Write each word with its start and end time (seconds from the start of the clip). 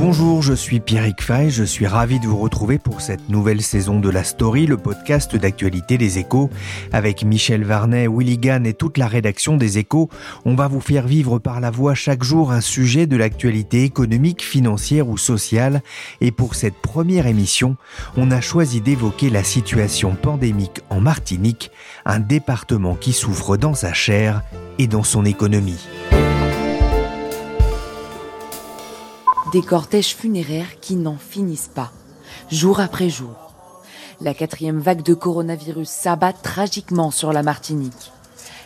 Bonjour, 0.00 0.42
je 0.42 0.52
suis 0.52 0.78
Pierrick 0.78 1.20
Fay, 1.20 1.50
je 1.50 1.64
suis 1.64 1.88
ravi 1.88 2.20
de 2.20 2.28
vous 2.28 2.36
retrouver 2.36 2.78
pour 2.78 3.00
cette 3.00 3.28
nouvelle 3.28 3.60
saison 3.60 3.98
de 3.98 4.08
La 4.08 4.22
Story, 4.22 4.64
le 4.64 4.76
podcast 4.76 5.34
d'actualité 5.34 5.98
des 5.98 6.20
échos. 6.20 6.50
Avec 6.92 7.24
Michel 7.24 7.64
Varnet, 7.64 8.06
Willy 8.06 8.38
Gann 8.38 8.64
et 8.64 8.74
toute 8.74 8.96
la 8.96 9.08
rédaction 9.08 9.56
des 9.56 9.78
échos, 9.78 10.08
on 10.44 10.54
va 10.54 10.68
vous 10.68 10.80
faire 10.80 11.08
vivre 11.08 11.40
par 11.40 11.58
la 11.58 11.72
voix 11.72 11.96
chaque 11.96 12.22
jour 12.22 12.52
un 12.52 12.60
sujet 12.60 13.08
de 13.08 13.16
l'actualité 13.16 13.82
économique, 13.82 14.44
financière 14.44 15.08
ou 15.08 15.18
sociale. 15.18 15.82
Et 16.20 16.30
pour 16.30 16.54
cette 16.54 16.80
première 16.80 17.26
émission, 17.26 17.76
on 18.16 18.30
a 18.30 18.40
choisi 18.40 18.80
d'évoquer 18.80 19.30
la 19.30 19.42
situation 19.42 20.14
pandémique 20.14 20.80
en 20.90 21.00
Martinique, 21.00 21.72
un 22.06 22.20
département 22.20 22.94
qui 22.94 23.12
souffre 23.12 23.56
dans 23.56 23.74
sa 23.74 23.92
chair 23.92 24.42
et 24.78 24.86
dans 24.86 25.02
son 25.02 25.24
économie. 25.24 25.88
Des 29.52 29.62
cortèges 29.62 30.14
funéraires 30.14 30.78
qui 30.80 30.94
n'en 30.96 31.16
finissent 31.16 31.70
pas, 31.74 31.90
jour 32.50 32.80
après 32.80 33.08
jour. 33.08 33.54
La 34.20 34.34
quatrième 34.34 34.78
vague 34.78 35.02
de 35.02 35.14
coronavirus 35.14 35.88
s'abat 35.88 36.34
tragiquement 36.34 37.10
sur 37.10 37.32
la 37.32 37.42
Martinique. 37.42 38.12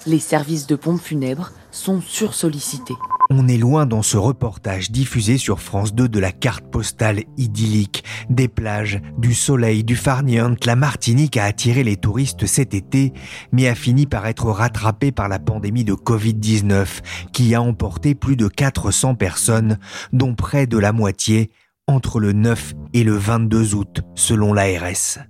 Les 0.07 0.19
services 0.19 0.67
de 0.67 0.75
pompes 0.75 1.01
funèbres 1.01 1.53
sont 1.71 2.01
sursollicités. 2.01 2.97
On 3.35 3.49
est 3.49 3.57
loin 3.57 3.87
dans 3.87 4.03
ce 4.03 4.19
reportage 4.19 4.91
diffusé 4.91 5.39
sur 5.39 5.63
France 5.63 5.95
2 5.95 6.07
de 6.07 6.19
la 6.19 6.33
carte 6.33 6.71
postale 6.71 7.23
idyllique, 7.39 8.05
des 8.29 8.47
plages, 8.47 9.01
du 9.17 9.33
soleil, 9.33 9.85
du 9.85 9.97
farniente. 9.97 10.67
La 10.67 10.77
Martinique 10.77 11.39
a 11.39 11.45
attiré 11.45 11.83
les 11.83 11.97
touristes 11.97 12.45
cet 12.45 12.75
été, 12.75 13.15
mais 13.51 13.69
a 13.69 13.75
fini 13.75 14.05
par 14.05 14.27
être 14.27 14.51
rattrapée 14.51 15.13
par 15.13 15.31
la 15.31 15.39
pandémie 15.39 15.83
de 15.83 15.95
Covid-19, 15.95 16.87
qui 17.33 17.55
a 17.55 17.63
emporté 17.63 18.15
plus 18.15 18.37
de 18.37 18.49
400 18.49 19.15
personnes, 19.15 19.79
dont 20.13 20.35
près 20.35 20.67
de 20.67 20.77
la 20.77 20.93
moitié 20.93 21.51
entre 21.87 22.21
le 22.21 22.33
9 22.33 22.75
et 22.93 23.03
le 23.03 23.17
22 23.17 23.75
août, 23.75 24.03
selon 24.15 24.53
l'ARS. 24.53 25.21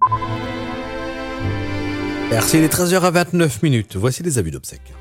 Merci, 2.32 2.58
il 2.58 2.64
est 2.64 2.74
13h29 2.74 3.62
minutes. 3.62 3.94
Voici 3.94 4.24
les 4.24 4.38
avis 4.38 4.50
d'obsèques. 4.50 4.92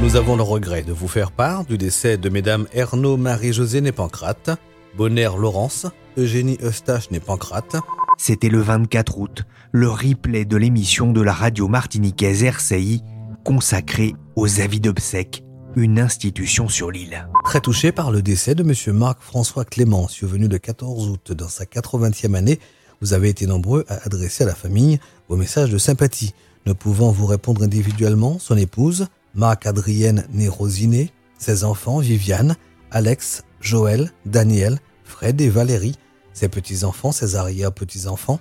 Nous 0.00 0.16
avons 0.16 0.36
le 0.36 0.42
regret 0.42 0.82
de 0.82 0.92
vous 0.92 1.08
faire 1.08 1.30
part 1.30 1.64
du 1.64 1.78
décès 1.78 2.16
de 2.16 2.28
mesdames 2.28 2.66
Ernaud 2.72 3.16
Marie-Josée 3.16 3.80
Népancrate, 3.80 4.50
Bonner 4.96 5.30
Laurence, 5.38 5.86
Eugénie 6.16 6.58
Eustache 6.62 7.10
Népancrate. 7.10 7.76
C'était 8.18 8.48
le 8.48 8.60
24 8.60 9.18
août, 9.18 9.42
le 9.70 9.88
replay 9.88 10.44
de 10.44 10.56
l'émission 10.56 11.12
de 11.12 11.20
la 11.20 11.32
radio 11.32 11.68
martiniquaise 11.68 12.42
RCI 12.42 13.02
consacrée 13.44 14.14
aux 14.36 14.60
avis 14.60 14.80
d'obsèques, 14.80 15.44
une 15.76 15.98
institution 15.98 16.68
sur 16.68 16.90
l'île. 16.90 17.28
Très 17.44 17.60
touché 17.60 17.92
par 17.92 18.10
le 18.10 18.22
décès 18.22 18.54
de 18.54 18.62
monsieur 18.62 18.92
Marc-François 18.92 19.64
Clément, 19.64 20.08
survenu 20.08 20.48
le 20.48 20.58
14 20.58 21.08
août 21.08 21.32
dans 21.32 21.48
sa 21.48 21.64
80e 21.64 22.34
année, 22.34 22.58
vous 23.00 23.14
avez 23.14 23.28
été 23.28 23.46
nombreux 23.46 23.84
à 23.88 24.04
adresser 24.06 24.44
à 24.44 24.46
la 24.46 24.54
famille 24.54 25.00
vos 25.28 25.36
messages 25.36 25.70
de 25.70 25.78
sympathie. 25.78 26.34
Ne 26.66 26.72
pouvant 26.72 27.10
vous 27.10 27.26
répondre 27.26 27.64
individuellement, 27.64 28.38
son 28.38 28.56
épouse, 28.56 29.08
Marc-Adrienne 29.34 30.26
Nérosiné, 30.32 31.10
ses 31.38 31.64
enfants 31.64 31.98
Viviane, 31.98 32.56
Alex, 32.90 33.44
Joël, 33.60 34.12
Daniel, 34.26 34.78
Fred 35.04 35.40
et 35.40 35.48
Valérie, 35.48 35.96
ses 36.32 36.48
petits-enfants, 36.48 37.12
ses 37.12 37.36
arrière-petits-enfants, 37.36 38.40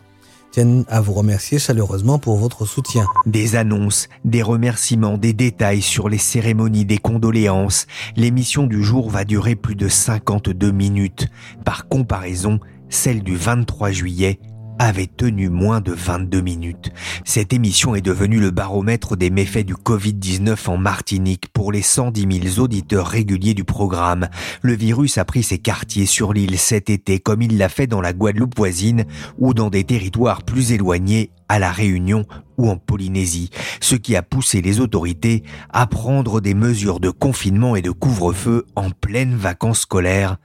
tiennent 0.52 0.84
à 0.90 1.00
vous 1.00 1.14
remercier 1.14 1.60
chaleureusement 1.60 2.20
pour 2.20 2.38
votre 2.38 2.66
soutien. 2.66 3.06
Des 3.26 3.56
annonces, 3.56 4.10
des 4.26 4.42
remerciements, 4.42 5.18
des 5.18 5.34
détails 5.34 5.82
sur 5.82 6.10
les 6.10 6.18
cérémonies, 6.18 6.86
des 6.86 6.98
condoléances. 6.98 7.88
L'émission 8.16 8.68
du 8.68 8.84
jour 8.84 9.10
va 9.10 9.24
durer 9.24 9.56
plus 9.56 9.76
de 9.76 9.88
52 9.88 10.72
minutes. 10.72 11.28
Par 11.64 11.88
comparaison, 11.88 12.60
celle 12.90 13.24
du 13.24 13.36
23 13.38 13.92
juillet 13.92 14.40
avait 14.82 15.06
tenu 15.06 15.50
moins 15.50 15.80
de 15.80 15.94
22 15.94 16.42
minutes. 16.42 16.92
Cette 17.24 17.54
émission 17.54 17.94
est 17.94 18.02
devenue 18.02 18.40
le 18.40 18.50
baromètre 18.50 19.16
des 19.16 19.30
méfaits 19.30 19.64
du 19.64 19.76
Covid-19 19.76 20.68
en 20.68 20.78
Martinique 20.78 21.50
pour 21.54 21.72
les 21.72 21.84
110 21.84 22.42
000 22.50 22.60
auditeurs 22.60 23.06
réguliers 23.06 23.54
du 23.54 23.64
programme. 23.64 24.28
Le 24.64 24.74
virus 24.74 25.20
a 25.20 25.26
pris 25.26 25.44
ses 25.44 25.60
quartiers 25.60 26.08
sur 26.08 26.34
l'île 26.34 26.58
cet 26.58 26.90
été 26.90 27.20
comme 27.20 27.44
il 27.44 27.60
l'a 27.60 27.70
fait 27.70 27.86
dans 27.86 28.02
la 28.02 28.12
Guadeloupe 28.12 28.58
voisine 28.58 29.06
ou 29.38 29.54
dans 29.54 29.70
des 29.70 29.84
territoires 29.84 30.42
plus 30.42 30.72
éloignés 30.72 31.30
à 31.48 31.60
la 31.60 31.72
Réunion 31.72 32.26
ou 32.58 32.68
en 32.68 32.78
Polynésie, 32.78 33.52
ce 33.82 33.94
qui 33.94 34.16
a 34.16 34.24
poussé 34.24 34.62
les 34.62 34.80
autorités 34.80 35.44
à 35.70 35.86
prendre 35.86 36.42
des 36.42 36.56
mesures 36.56 37.00
de 37.00 37.12
confinement 37.12 37.76
et 37.76 37.84
de 37.84 37.92
couvre-feu 37.92 38.66
en 38.76 38.90
pleine 38.90 39.36
vacances 39.36 39.82
scolaires, 39.82 40.38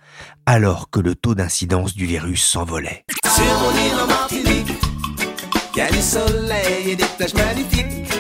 alors 0.44 0.90
que 0.90 1.00
le 1.00 1.14
taux 1.14 1.34
d'incidence 1.34 1.94
du 1.94 2.04
virus 2.04 2.44
s'envolait. 2.44 3.04
Sur 3.36 3.44
mon 3.44 3.70
île 3.70 4.00
en 4.02 4.06
Martinique, 4.06 4.72
y 5.76 5.80
a 5.82 5.90
du 5.90 6.00
soleil 6.00 6.92
et 6.92 6.96
des 6.96 7.04
plages 7.18 7.34
magnifiques. 7.34 8.10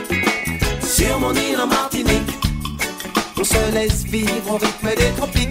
Sur 0.82 1.18
mon 1.18 1.32
île 1.32 1.58
en 1.58 1.66
Martinique, 1.66 2.36
on 3.38 3.42
se 3.42 3.72
laisse 3.72 4.04
vivre 4.04 4.50
au 4.50 4.56
rythme 4.58 4.88
des 4.94 5.10
tropiques. 5.16 5.46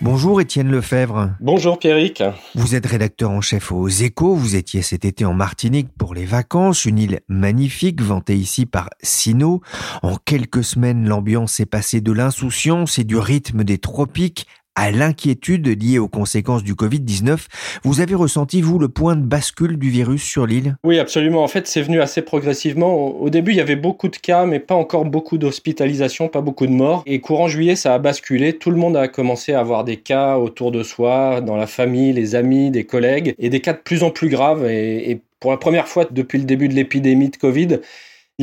Bonjour 0.00 0.40
Étienne 0.40 0.68
Lefebvre. 0.68 1.30
Bonjour 1.38 1.78
Pierrick. 1.78 2.24
Vous 2.56 2.74
êtes 2.74 2.86
rédacteur 2.86 3.30
en 3.30 3.40
chef 3.40 3.70
aux 3.70 3.86
Échos. 3.86 4.34
Vous 4.34 4.56
étiez 4.56 4.82
cet 4.82 5.04
été 5.04 5.24
en 5.24 5.32
Martinique 5.32 5.90
pour 5.96 6.12
les 6.12 6.24
vacances, 6.24 6.84
une 6.84 6.98
île 6.98 7.20
magnifique 7.28 8.02
vantée 8.02 8.34
ici 8.34 8.66
par 8.66 8.90
Sino. 9.00 9.60
En 10.02 10.16
quelques 10.16 10.64
semaines, 10.64 11.08
l'ambiance 11.08 11.60
est 11.60 11.66
passée 11.66 12.00
de 12.00 12.10
l'insouciance 12.10 12.98
et 12.98 13.04
du 13.04 13.16
rythme 13.16 13.62
des 13.62 13.78
tropiques 13.78 14.48
à 14.74 14.90
l'inquiétude 14.90 15.68
liée 15.82 15.98
aux 15.98 16.08
conséquences 16.08 16.64
du 16.64 16.74
Covid-19. 16.74 17.46
Vous 17.84 18.00
avez 18.00 18.14
ressenti, 18.14 18.62
vous, 18.62 18.78
le 18.78 18.88
point 18.88 19.16
de 19.16 19.22
bascule 19.22 19.78
du 19.78 19.90
virus 19.90 20.22
sur 20.22 20.46
l'île? 20.46 20.76
Oui, 20.84 20.98
absolument. 20.98 21.42
En 21.42 21.48
fait, 21.48 21.66
c'est 21.66 21.82
venu 21.82 22.00
assez 22.00 22.22
progressivement. 22.22 23.20
Au 23.20 23.30
début, 23.30 23.52
il 23.52 23.56
y 23.56 23.60
avait 23.60 23.76
beaucoup 23.76 24.08
de 24.08 24.16
cas, 24.16 24.46
mais 24.46 24.60
pas 24.60 24.74
encore 24.74 25.04
beaucoup 25.04 25.38
d'hospitalisations, 25.38 26.28
pas 26.28 26.40
beaucoup 26.40 26.66
de 26.66 26.72
morts. 26.72 27.02
Et 27.06 27.20
courant 27.20 27.48
juillet, 27.48 27.76
ça 27.76 27.94
a 27.94 27.98
basculé. 27.98 28.54
Tout 28.54 28.70
le 28.70 28.76
monde 28.76 28.96
a 28.96 29.08
commencé 29.08 29.52
à 29.52 29.60
avoir 29.60 29.84
des 29.84 29.98
cas 29.98 30.36
autour 30.38 30.72
de 30.72 30.82
soi, 30.82 31.40
dans 31.40 31.56
la 31.56 31.66
famille, 31.66 32.12
les 32.12 32.34
amis, 32.34 32.70
des 32.70 32.84
collègues, 32.84 33.34
et 33.38 33.50
des 33.50 33.60
cas 33.60 33.74
de 33.74 33.78
plus 33.78 34.02
en 34.02 34.10
plus 34.10 34.28
graves. 34.28 34.66
Et, 34.66 35.10
et 35.10 35.20
pour 35.40 35.50
la 35.50 35.56
première 35.56 35.88
fois 35.88 36.06
depuis 36.10 36.38
le 36.38 36.44
début 36.44 36.68
de 36.68 36.74
l'épidémie 36.74 37.28
de 37.28 37.36
Covid, 37.36 37.80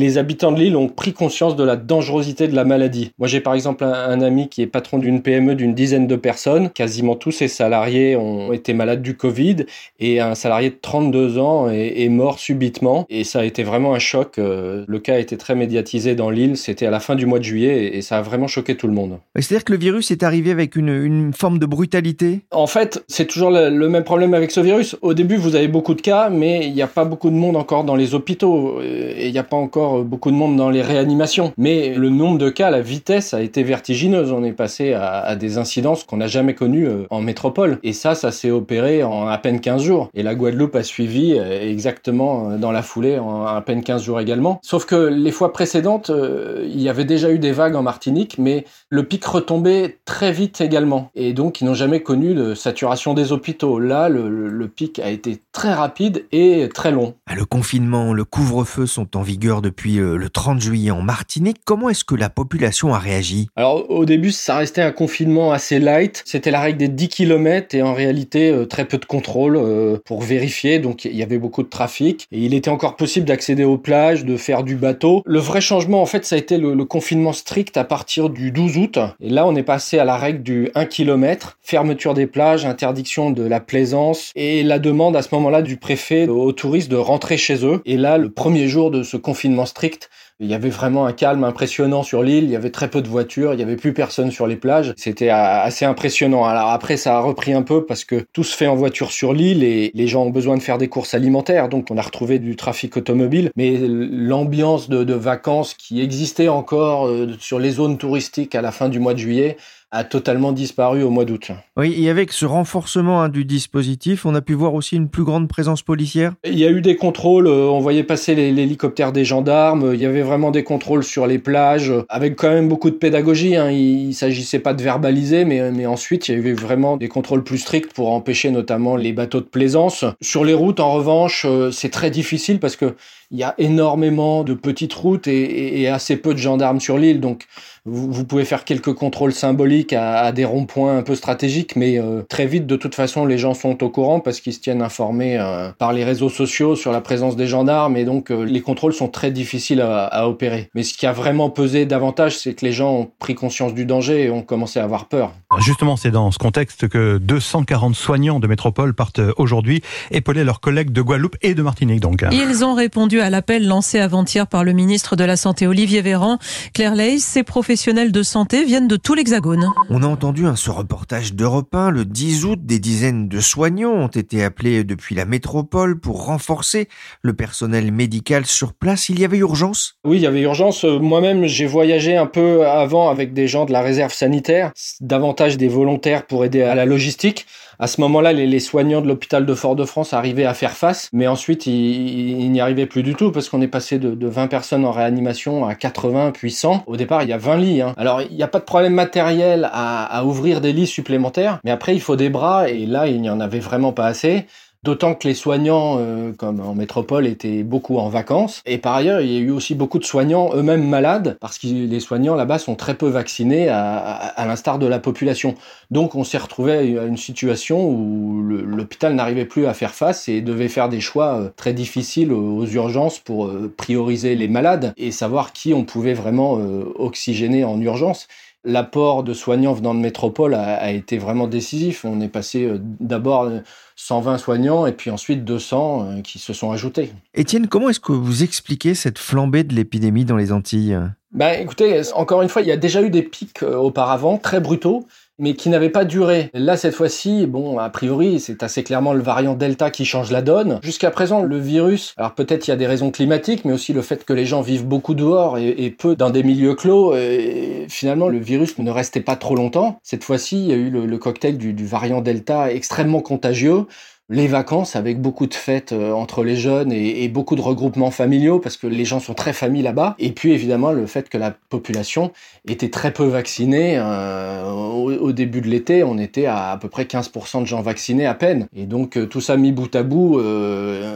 les 0.00 0.18
habitants 0.18 0.50
de 0.52 0.58
l'île 0.58 0.76
ont 0.76 0.88
pris 0.88 1.12
conscience 1.12 1.54
de 1.56 1.62
la 1.64 1.76
dangerosité 1.76 2.48
de 2.48 2.56
la 2.56 2.64
maladie. 2.64 3.12
Moi, 3.18 3.28
j'ai 3.28 3.40
par 3.40 3.54
exemple 3.54 3.84
un, 3.84 3.92
un 3.92 4.20
ami 4.20 4.48
qui 4.48 4.62
est 4.62 4.66
patron 4.66 4.98
d'une 4.98 5.22
PME 5.22 5.54
d'une 5.54 5.74
dizaine 5.74 6.06
de 6.06 6.16
personnes. 6.16 6.70
Quasiment 6.70 7.14
tous 7.14 7.30
ses 7.30 7.48
salariés 7.48 8.16
ont 8.16 8.52
été 8.52 8.72
malades 8.74 9.02
du 9.02 9.16
Covid 9.16 9.66
et 9.98 10.20
un 10.20 10.34
salarié 10.34 10.70
de 10.70 10.78
32 10.80 11.38
ans 11.38 11.68
est, 11.68 12.02
est 12.02 12.08
mort 12.08 12.38
subitement. 12.38 13.06
Et 13.10 13.24
ça 13.24 13.40
a 13.40 13.44
été 13.44 13.62
vraiment 13.62 13.94
un 13.94 13.98
choc. 13.98 14.38
Euh, 14.38 14.84
Le 14.88 14.98
cas 14.98 15.14
a 15.14 15.18
été 15.18 15.36
très 15.36 15.54
médiatisé 15.54 16.14
dans 16.14 16.30
l'île. 16.30 16.56
C'était 16.56 16.86
à 16.86 16.90
la 16.90 17.00
fin 17.00 17.14
du 17.14 17.26
mois 17.26 17.38
de 17.38 17.44
juillet 17.44 17.84
et, 17.84 17.98
et 17.98 18.02
ça 18.02 18.18
a 18.18 18.22
vraiment 18.22 18.46
choqué 18.46 18.76
tout 18.76 18.86
le 18.86 18.94
monde. 18.94 19.18
C'est-à-dire 19.36 19.64
que 19.64 19.72
le 19.72 19.78
virus 19.78 20.10
est 20.10 20.22
arrivé 20.22 20.50
avec 20.50 20.76
une, 20.76 20.88
une 20.88 21.32
forme 21.34 21.58
de 21.58 21.66
brutalité? 21.66 22.40
En 22.50 22.66
fait, 22.66 23.04
c'est 23.08 23.26
toujours 23.26 23.50
le, 23.50 23.68
le 23.68 23.88
même 23.88 24.04
problème 24.04 24.34
avec 24.34 24.50
ce 24.50 24.60
virus. 24.60 24.96
Au 25.02 25.14
début, 25.14 25.36
vous 25.36 25.54
avez 25.56 25.68
beaucoup 25.68 25.94
de 25.94 26.00
cas, 26.00 26.30
mais 26.30 26.66
il 26.66 26.72
n'y 26.72 26.82
a 26.82 26.86
pas 26.86 27.04
beaucoup 27.04 27.30
de 27.30 27.34
monde 27.34 27.56
encore 27.56 27.84
dans 27.84 27.96
les 27.96 28.14
hôpitaux. 28.14 28.80
Et 28.82 29.26
il 29.26 29.32
n'y 29.32 29.38
a 29.38 29.44
pas 29.44 29.56
encore 29.56 29.89
beaucoup 29.98 30.30
de 30.30 30.36
monde 30.36 30.56
dans 30.56 30.70
les 30.70 30.82
réanimations. 30.82 31.52
Mais 31.56 31.94
le 31.94 32.10
nombre 32.10 32.38
de 32.38 32.48
cas, 32.48 32.70
la 32.70 32.80
vitesse 32.80 33.34
a 33.34 33.42
été 33.42 33.62
vertigineuse. 33.62 34.32
On 34.32 34.44
est 34.44 34.52
passé 34.52 34.92
à, 34.94 35.36
des 35.36 35.58
incidences 35.58 36.04
qu'on 36.04 36.18
n'a 36.18 36.26
jamais 36.26 36.54
connues 36.54 36.86
euh, 36.86 37.06
en 37.10 37.20
métropole. 37.20 37.78
Et 37.82 37.92
ça, 37.92 38.14
ça 38.14 38.32
s'est 38.32 38.50
opéré 38.50 39.02
en 39.02 39.26
à 39.26 39.38
peine 39.38 39.60
15 39.60 39.82
jours. 39.82 40.08
Et 40.14 40.22
la 40.22 40.34
Guadeloupe 40.34 40.76
a 40.76 40.82
suivi 40.82 41.34
euh, 41.36 41.68
exactement 41.68 42.56
dans 42.56 42.72
la 42.72 42.82
foulée 42.82 43.18
en 43.18 43.44
à 43.46 43.60
peine 43.60 43.82
15 43.82 44.02
jours 44.02 44.20
également. 44.20 44.60
Sauf 44.62 44.84
que 44.84 44.96
les 44.96 45.32
fois 45.32 45.52
précédentes, 45.52 46.10
il 46.10 46.80
y 46.80 46.88
avait 46.88 47.04
déjà 47.04 47.30
eu 47.30 47.38
des 47.38 47.52
vagues 47.52 47.76
en 47.76 47.82
Martinique, 47.82 48.36
mais 48.38 48.64
le 48.88 49.04
pic 49.04 49.24
retombait 49.24 49.98
très 50.04 50.32
vite 50.32 50.60
également. 50.60 51.10
Et 51.14 51.32
donc, 51.32 51.60
ils 51.60 51.64
n'ont 51.64 51.74
jamais 51.74 52.00
connu 52.00 52.34
de 52.34 52.54
saturation 52.54 53.14
des 53.14 53.32
hôpitaux. 53.32 53.78
Là, 53.78 54.08
le, 54.08 54.28
le 54.48 54.68
pic 54.68 54.98
a 54.98 55.10
été 55.10 55.40
très 55.52 55.72
rapide 55.72 56.26
et 56.32 56.68
très 56.72 56.90
long. 56.90 57.14
Ah, 57.26 57.34
le 57.34 57.44
confinement, 57.44 58.12
le 58.12 58.24
couvre-feu 58.24 58.86
sont 58.86 59.16
en 59.16 59.22
vigueur 59.22 59.62
depuis 59.62 59.69
euh, 59.98 60.16
le 60.16 60.28
30 60.28 60.60
juillet 60.60 60.90
en 60.90 61.02
Martinique. 61.02 61.58
Comment 61.64 61.88
est-ce 61.88 62.04
que 62.04 62.14
la 62.14 62.30
population 62.30 62.94
a 62.94 62.98
réagi? 62.98 63.48
Alors 63.56 63.90
au 63.90 64.04
début, 64.04 64.30
ça 64.30 64.56
restait 64.56 64.82
un 64.82 64.92
confinement 64.92 65.52
assez 65.52 65.78
light. 65.78 66.22
C'était 66.24 66.50
la 66.50 66.60
règle 66.60 66.78
des 66.78 66.88
10 66.88 67.08
km 67.08 67.74
et 67.74 67.82
en 67.82 67.94
réalité 67.94 68.50
euh, 68.50 68.66
très 68.66 68.84
peu 68.84 68.98
de 68.98 69.04
contrôle 69.04 69.56
euh, 69.56 69.98
pour 70.04 70.22
vérifier. 70.22 70.78
Donc 70.78 71.04
il 71.04 71.16
y 71.16 71.22
avait 71.22 71.38
beaucoup 71.38 71.62
de 71.62 71.68
trafic 71.68 72.26
et 72.32 72.40
il 72.40 72.54
était 72.54 72.70
encore 72.70 72.96
possible 72.96 73.26
d'accéder 73.26 73.64
aux 73.64 73.78
plages, 73.78 74.24
de 74.24 74.36
faire 74.36 74.62
du 74.62 74.76
bateau. 74.76 75.22
Le 75.26 75.38
vrai 75.38 75.60
changement 75.60 76.02
en 76.02 76.06
fait, 76.06 76.24
ça 76.24 76.36
a 76.36 76.38
été 76.38 76.58
le, 76.58 76.74
le 76.74 76.84
confinement 76.84 77.32
strict 77.32 77.76
à 77.76 77.84
partir 77.84 78.30
du 78.30 78.50
12 78.50 78.76
août. 78.78 78.98
Et 79.20 79.30
là, 79.30 79.46
on 79.46 79.54
est 79.56 79.62
passé 79.62 79.98
à 79.98 80.04
la 80.04 80.16
règle 80.16 80.42
du 80.42 80.70
1 80.74 80.86
km, 80.86 81.58
fermeture 81.62 82.14
des 82.14 82.26
plages, 82.26 82.64
interdiction 82.64 83.30
de 83.30 83.42
la 83.42 83.60
plaisance 83.60 84.32
et 84.36 84.62
la 84.62 84.78
demande 84.78 85.16
à 85.16 85.22
ce 85.22 85.34
moment-là 85.34 85.62
du 85.62 85.76
préfet 85.76 86.28
aux 86.28 86.52
touristes 86.52 86.90
de 86.90 86.96
rentrer 86.96 87.36
chez 87.36 87.64
eux. 87.64 87.80
Et 87.84 87.96
là, 87.96 88.18
le 88.18 88.30
premier 88.30 88.68
jour 88.68 88.90
de 88.90 89.02
ce 89.02 89.16
confinement 89.16 89.59
strict, 89.66 90.10
il 90.40 90.48
y 90.48 90.54
avait 90.54 90.70
vraiment 90.70 91.04
un 91.04 91.12
calme 91.12 91.44
impressionnant 91.44 92.02
sur 92.02 92.22
l'île, 92.22 92.44
il 92.44 92.50
y 92.50 92.56
avait 92.56 92.70
très 92.70 92.88
peu 92.88 93.02
de 93.02 93.08
voitures, 93.08 93.52
il 93.52 93.60
y 93.60 93.62
avait 93.62 93.76
plus 93.76 93.92
personne 93.92 94.30
sur 94.30 94.46
les 94.46 94.56
plages. 94.56 94.94
C'était 94.96 95.28
assez 95.28 95.84
impressionnant. 95.84 96.46
Alors 96.46 96.70
après, 96.70 96.96
ça 96.96 97.18
a 97.18 97.20
repris 97.20 97.52
un 97.52 97.60
peu 97.60 97.84
parce 97.84 98.04
que 98.04 98.24
tout 98.32 98.42
se 98.42 98.56
fait 98.56 98.66
en 98.66 98.74
voiture 98.74 99.12
sur 99.12 99.34
l'île 99.34 99.62
et 99.62 99.90
les 99.92 100.06
gens 100.06 100.24
ont 100.24 100.30
besoin 100.30 100.56
de 100.56 100.62
faire 100.62 100.78
des 100.78 100.88
courses 100.88 101.12
alimentaires. 101.12 101.68
Donc 101.68 101.88
on 101.90 101.98
a 101.98 102.02
retrouvé 102.02 102.38
du 102.38 102.56
trafic 102.56 102.96
automobile. 102.96 103.50
Mais 103.54 103.78
l'ambiance 103.86 104.88
de, 104.88 105.04
de, 105.04 105.14
vacances 105.14 105.74
qui 105.74 106.00
existait 106.00 106.48
encore 106.48 107.06
euh, 107.06 107.36
sur 107.38 107.58
les 107.58 107.72
zones 107.72 107.98
touristiques 107.98 108.54
à 108.54 108.62
la 108.62 108.72
fin 108.72 108.88
du 108.88 108.98
mois 108.98 109.12
de 109.12 109.18
juillet, 109.18 109.58
a 109.92 110.04
totalement 110.04 110.52
disparu 110.52 111.02
au 111.02 111.10
mois 111.10 111.24
d'août. 111.24 111.50
Oui, 111.76 111.94
et 111.98 112.10
avec 112.10 112.32
ce 112.32 112.46
renforcement 112.46 113.22
hein, 113.22 113.28
du 113.28 113.44
dispositif, 113.44 114.24
on 114.24 114.34
a 114.34 114.40
pu 114.40 114.52
voir 114.52 114.74
aussi 114.74 114.96
une 114.96 115.08
plus 115.08 115.24
grande 115.24 115.48
présence 115.48 115.82
policière 115.82 116.32
Il 116.44 116.58
y 116.58 116.64
a 116.64 116.70
eu 116.70 116.80
des 116.80 116.96
contrôles, 116.96 117.46
euh, 117.46 117.68
on 117.68 117.80
voyait 117.80 118.04
passer 118.04 118.34
l'hélicoptère 118.34 119.12
des 119.12 119.24
gendarmes, 119.24 119.90
il 119.94 120.00
y 120.00 120.06
avait 120.06 120.22
vraiment 120.22 120.50
des 120.50 120.62
contrôles 120.62 121.04
sur 121.04 121.26
les 121.26 121.38
plages, 121.38 121.92
avec 122.08 122.36
quand 122.36 122.50
même 122.50 122.68
beaucoup 122.68 122.90
de 122.90 122.96
pédagogie. 122.96 123.56
Hein. 123.56 123.70
Il 123.70 124.08
ne 124.08 124.12
s'agissait 124.12 124.60
pas 124.60 124.74
de 124.74 124.82
verbaliser, 124.82 125.44
mais, 125.44 125.72
mais 125.72 125.86
ensuite, 125.86 126.28
il 126.28 126.36
y 126.36 126.38
avait 126.38 126.52
vraiment 126.52 126.96
des 126.96 127.08
contrôles 127.08 127.42
plus 127.42 127.58
stricts 127.58 127.92
pour 127.92 128.12
empêcher 128.12 128.50
notamment 128.50 128.96
les 128.96 129.12
bateaux 129.12 129.40
de 129.40 129.46
plaisance. 129.46 130.04
Sur 130.20 130.44
les 130.44 130.54
routes, 130.54 130.80
en 130.80 130.92
revanche, 130.92 131.44
euh, 131.48 131.70
c'est 131.70 131.90
très 131.90 132.10
difficile 132.10 132.60
parce 132.60 132.76
que 132.76 132.94
il 133.30 133.38
y 133.38 133.44
a 133.44 133.54
énormément 133.58 134.44
de 134.44 134.54
petites 134.54 134.94
routes 134.94 135.28
et, 135.28 135.80
et 135.80 135.88
assez 135.88 136.16
peu 136.16 136.34
de 136.34 136.38
gendarmes 136.38 136.80
sur 136.80 136.98
l'île, 136.98 137.20
donc 137.20 137.46
vous, 137.86 138.24
pouvez 138.24 138.44
faire 138.44 138.64
quelques 138.64 138.92
contrôles 138.92 139.32
symboliques 139.32 139.94
à, 139.94 140.32
des 140.32 140.44
ronds-points 140.44 140.98
un 140.98 141.02
peu 141.02 141.14
stratégiques, 141.14 141.76
mais 141.76 141.98
euh, 141.98 142.22
très 142.28 142.46
vite, 142.46 142.66
de 142.66 142.76
toute 142.76 142.94
façon, 142.94 143.24
les 143.24 143.38
gens 143.38 143.54
sont 143.54 143.82
au 143.82 143.88
courant 143.88 144.20
parce 144.20 144.40
qu'ils 144.40 144.52
se 144.52 144.60
tiennent 144.60 144.82
informés 144.82 145.38
euh, 145.38 145.72
par 145.78 145.94
les 145.94 146.04
réseaux 146.04 146.28
sociaux 146.28 146.76
sur 146.76 146.92
la 146.92 147.00
présence 147.00 147.36
des 147.36 147.46
gendarmes 147.46 147.96
et 147.96 148.04
donc 148.04 148.30
euh, 148.30 148.44
les 148.44 148.60
contrôles 148.60 148.92
sont 148.92 149.08
très 149.08 149.30
difficiles 149.30 149.80
à, 149.80 150.04
à, 150.04 150.26
opérer. 150.26 150.68
Mais 150.74 150.82
ce 150.82 150.92
qui 150.92 151.06
a 151.06 151.12
vraiment 151.12 151.48
pesé 151.48 151.86
davantage, 151.86 152.36
c'est 152.36 152.52
que 152.52 152.66
les 152.66 152.72
gens 152.72 152.92
ont 152.92 153.10
pris 153.18 153.34
conscience 153.34 153.72
du 153.72 153.86
danger 153.86 154.24
et 154.24 154.30
ont 154.30 154.42
commencé 154.42 154.78
à 154.78 154.84
avoir 154.84 155.06
peur. 155.06 155.32
Justement, 155.58 155.96
c'est 155.96 156.10
dans 156.10 156.30
ce 156.30 156.38
contexte 156.38 156.86
que 156.88 157.16
240 157.16 157.94
soignants 157.94 158.40
de 158.40 158.46
métropole 158.46 158.92
partent 158.92 159.22
aujourd'hui 159.38 159.80
épauler 160.10 160.44
leurs 160.44 160.60
collègues 160.60 160.90
de 160.90 161.00
Guadeloupe 161.00 161.36
et 161.40 161.54
de 161.54 161.62
Martinique. 161.62 162.00
Donc. 162.00 162.24
Ils 162.30 162.62
ont 162.62 162.74
répondu 162.74 163.19
à 163.20 163.30
l'appel 163.30 163.66
lancé 163.66 163.98
avant-hier 163.98 164.46
par 164.46 164.64
le 164.64 164.72
ministre 164.72 165.16
de 165.16 165.24
la 165.24 165.36
Santé 165.36 165.66
Olivier 165.66 166.00
Véran. 166.00 166.38
Claire 166.74 166.94
Leys, 166.94 167.18
ses 167.18 167.42
professionnels 167.42 168.12
de 168.12 168.22
santé 168.22 168.64
viennent 168.64 168.88
de 168.88 168.96
tout 168.96 169.14
l'Hexagone. 169.14 169.68
On 169.90 170.02
a 170.02 170.06
entendu 170.06 170.46
un 170.46 170.56
ce 170.56 170.70
reportage 170.70 171.34
d'Europe 171.34 171.74
1 171.74 171.90
le 171.90 172.04
10 172.04 172.44
août. 172.44 172.58
Des 172.62 172.78
dizaines 172.78 173.28
de 173.28 173.40
soignants 173.40 173.92
ont 173.92 174.08
été 174.08 174.42
appelés 174.42 174.84
depuis 174.84 175.14
la 175.14 175.24
métropole 175.24 175.98
pour 176.00 176.24
renforcer 176.26 176.88
le 177.22 177.34
personnel 177.34 177.92
médical 177.92 178.46
sur 178.46 178.72
place. 178.72 179.08
Il 179.08 179.20
y 179.20 179.24
avait 179.24 179.38
urgence? 179.38 179.96
Oui, 180.04 180.16
il 180.16 180.22
y 180.22 180.26
avait 180.26 180.40
urgence. 180.40 180.84
Moi-même, 180.84 181.46
j'ai 181.46 181.66
voyagé 181.66 182.16
un 182.16 182.26
peu 182.26 182.66
avant 182.66 183.10
avec 183.10 183.32
des 183.32 183.48
gens 183.48 183.64
de 183.64 183.72
la 183.72 183.82
réserve 183.82 184.12
sanitaire, 184.12 184.72
davantage 185.00 185.56
des 185.56 185.68
volontaires 185.68 186.26
pour 186.26 186.44
aider 186.44 186.62
à 186.62 186.74
la 186.74 186.86
logistique. 186.86 187.46
À 187.82 187.86
ce 187.86 187.98
moment-là, 188.02 188.34
les, 188.34 188.60
soignants 188.60 189.00
de 189.00 189.08
l'hôpital 189.08 189.46
de 189.46 189.54
Fort-de-France 189.54 190.12
arrivaient 190.12 190.44
à 190.44 190.52
faire 190.52 190.72
face, 190.72 191.08
mais 191.14 191.26
ensuite, 191.26 191.66
ils, 191.66 192.52
n'y 192.52 192.60
arrivaient 192.60 192.84
plus 192.84 193.02
du 193.02 193.14
tout 193.14 193.32
parce 193.32 193.48
qu'on 193.48 193.62
est 193.62 193.68
passé 193.68 193.98
de, 193.98 194.26
20 194.26 194.48
personnes 194.48 194.84
en 194.84 194.90
réanimation 194.92 195.64
à 195.64 195.74
80 195.74 196.32
puis 196.34 196.50
100. 196.50 196.84
Au 196.86 196.98
départ, 196.98 197.22
il 197.22 197.30
y 197.30 197.32
a 197.32 197.38
20 197.38 197.56
lits. 197.56 197.80
Hein. 197.80 197.94
Alors, 197.96 198.20
il 198.20 198.36
n'y 198.36 198.42
a 198.42 198.48
pas 198.48 198.58
de 198.58 198.64
problème 198.64 198.92
matériel 198.92 199.70
à 199.72 200.26
ouvrir 200.26 200.60
des 200.60 200.74
lits 200.74 200.86
supplémentaires, 200.86 201.58
mais 201.64 201.70
après, 201.70 201.94
il 201.94 202.02
faut 202.02 202.16
des 202.16 202.28
bras 202.28 202.68
et 202.68 202.84
là, 202.84 203.06
il 203.06 203.18
n'y 203.22 203.30
en 203.30 203.40
avait 203.40 203.60
vraiment 203.60 203.92
pas 203.92 204.04
assez. 204.04 204.44
D'autant 204.82 205.14
que 205.14 205.28
les 205.28 205.34
soignants, 205.34 205.98
euh, 205.98 206.32
comme 206.32 206.58
en 206.60 206.74
métropole, 206.74 207.26
étaient 207.26 207.62
beaucoup 207.62 207.98
en 207.98 208.08
vacances. 208.08 208.62
Et 208.64 208.78
par 208.78 208.94
ailleurs, 208.94 209.20
il 209.20 209.30
y 209.30 209.36
a 209.36 209.40
eu 209.40 209.50
aussi 209.50 209.74
beaucoup 209.74 209.98
de 209.98 210.04
soignants 210.04 210.54
eux-mêmes 210.54 210.88
malades, 210.88 211.36
parce 211.38 211.58
que 211.58 211.66
les 211.66 212.00
soignants 212.00 212.34
là-bas 212.34 212.58
sont 212.58 212.76
très 212.76 212.94
peu 212.94 213.08
vaccinés, 213.08 213.68
à, 213.68 213.98
à, 213.98 214.46
l'instar 214.46 214.78
de 214.78 214.86
la 214.86 214.98
population. 214.98 215.54
Donc 215.90 216.14
on 216.14 216.24
s'est 216.24 216.38
retrouvé 216.38 216.98
à 216.98 217.04
une 217.04 217.18
situation 217.18 217.90
où 217.90 218.40
l'hôpital 218.42 219.14
n'arrivait 219.14 219.44
plus 219.44 219.66
à 219.66 219.74
faire 219.74 219.94
face 219.94 220.30
et 220.30 220.40
devait 220.40 220.68
faire 220.68 220.88
des 220.88 221.00
choix 221.00 221.34
euh, 221.34 221.50
très 221.54 221.74
difficiles 221.74 222.32
aux 222.32 222.64
urgences 222.64 223.18
pour 223.18 223.48
euh, 223.48 223.70
prioriser 223.76 224.34
les 224.34 224.48
malades 224.48 224.94
et 224.96 225.10
savoir 225.10 225.52
qui 225.52 225.74
on 225.74 225.84
pouvait 225.84 226.14
vraiment 226.14 226.58
oxygéner 226.96 227.64
en 227.64 227.78
urgence 227.80 228.28
l'apport 228.64 229.22
de 229.22 229.32
soignants 229.32 229.72
venant 229.72 229.94
de 229.94 230.00
métropole 230.00 230.54
a, 230.54 230.90
été 230.90 231.18
vraiment 231.18 231.46
décisif. 231.46 232.04
On 232.04 232.20
est 232.20 232.28
passé 232.28 232.64
euh, 232.64 232.78
d'abord 232.80 233.50
120 233.96 234.38
soignants 234.38 234.86
et 234.86 234.92
puis 234.92 235.10
ensuite 235.10 235.44
200 235.44 236.08
euh, 236.18 236.20
qui 236.20 236.38
se 236.38 236.52
sont 236.52 236.70
ajoutés. 236.70 237.12
Étienne, 237.34 237.68
comment 237.68 237.88
est-ce 237.88 238.00
que 238.00 238.12
vous 238.12 238.42
expliquez 238.42 238.94
cette 238.94 239.18
flambée 239.18 239.64
de 239.64 239.74
l'épidémie 239.74 240.24
dans 240.24 240.36
les 240.36 240.52
Antilles? 240.52 240.98
Ben, 241.32 241.60
écoutez, 241.60 242.02
encore 242.14 242.42
une 242.42 242.48
fois, 242.48 242.62
il 242.62 242.68
y 242.68 242.72
a 242.72 242.76
déjà 242.76 243.02
eu 243.02 243.10
des 243.10 243.22
pics 243.22 243.62
euh, 243.62 243.76
auparavant, 243.76 244.36
très 244.36 244.58
brutaux, 244.58 245.06
mais 245.40 245.54
qui 245.54 245.68
n'avait 245.68 245.90
pas 245.90 246.04
duré. 246.04 246.50
Là, 246.54 246.76
cette 246.76 246.94
fois-ci, 246.94 247.46
bon, 247.46 247.78
a 247.78 247.88
priori, 247.90 248.38
c'est 248.38 248.62
assez 248.62 248.84
clairement 248.84 249.12
le 249.12 249.22
variant 249.22 249.54
Delta 249.54 249.90
qui 249.90 250.04
change 250.04 250.30
la 250.30 250.42
donne. 250.42 250.78
Jusqu'à 250.82 251.10
présent, 251.10 251.42
le 251.42 251.58
virus, 251.58 252.14
alors 252.16 252.34
peut-être 252.34 252.68
il 252.68 252.70
y 252.70 252.74
a 252.74 252.76
des 252.76 252.86
raisons 252.86 253.10
climatiques, 253.10 253.64
mais 253.64 253.72
aussi 253.72 253.92
le 253.92 254.02
fait 254.02 254.24
que 254.24 254.32
les 254.32 254.46
gens 254.46 254.60
vivent 254.60 254.86
beaucoup 254.86 255.14
dehors 255.14 255.58
et, 255.58 255.90
peu 255.90 256.14
dans 256.14 256.30
des 256.30 256.42
milieux 256.42 256.74
clos, 256.74 257.16
et 257.16 257.86
finalement, 257.88 258.28
le 258.28 258.38
virus 258.38 258.78
ne 258.78 258.90
restait 258.90 259.20
pas 259.20 259.36
trop 259.36 259.56
longtemps. 259.56 259.98
Cette 260.02 260.24
fois-ci, 260.24 260.56
il 260.56 260.66
y 260.68 260.72
a 260.72 260.76
eu 260.76 260.90
le, 260.90 261.18
cocktail 261.18 261.58
du, 261.58 261.72
du 261.72 261.86
variant 261.86 262.20
Delta 262.20 262.72
extrêmement 262.72 263.20
contagieux 263.20 263.86
les 264.30 264.46
vacances 264.46 264.94
avec 264.94 265.20
beaucoup 265.20 265.46
de 265.46 265.54
fêtes 265.54 265.92
euh, 265.92 266.12
entre 266.12 266.44
les 266.44 266.56
jeunes 266.56 266.92
et, 266.92 267.28
beaucoup 267.28 267.56
de 267.56 267.60
regroupements 267.60 268.10
familiaux 268.10 268.58
parce 268.58 268.76
que 268.76 268.86
les 268.86 269.04
gens 269.04 269.20
sont 269.20 269.34
très 269.34 269.52
familles 269.52 269.82
là-bas. 269.82 270.14
Et 270.18 270.32
puis 270.32 270.52
évidemment 270.52 270.92
le 270.92 271.06
fait 271.06 271.28
que 271.28 271.36
la 271.36 271.50
population 271.50 272.32
était 272.66 272.88
très 272.88 273.12
peu 273.12 273.24
vaccinée. 273.24 273.98
Euh, 273.98 274.70
au, 274.70 275.32
début 275.32 275.60
de 275.60 275.68
l'été, 275.68 276.02
on 276.02 276.18
était 276.18 276.46
à 276.46 276.70
à 276.70 276.76
peu 276.76 276.88
près 276.88 277.04
15% 277.04 277.62
de 277.62 277.66
gens 277.66 277.82
vaccinés 277.82 278.26
à 278.26 278.34
peine. 278.34 278.66
Et 278.74 278.86
donc 278.86 279.16
euh, 279.16 279.26
tout 279.26 279.40
ça 279.40 279.56
mis 279.56 279.72
bout 279.72 279.94
à 279.94 280.02
bout, 280.02 280.40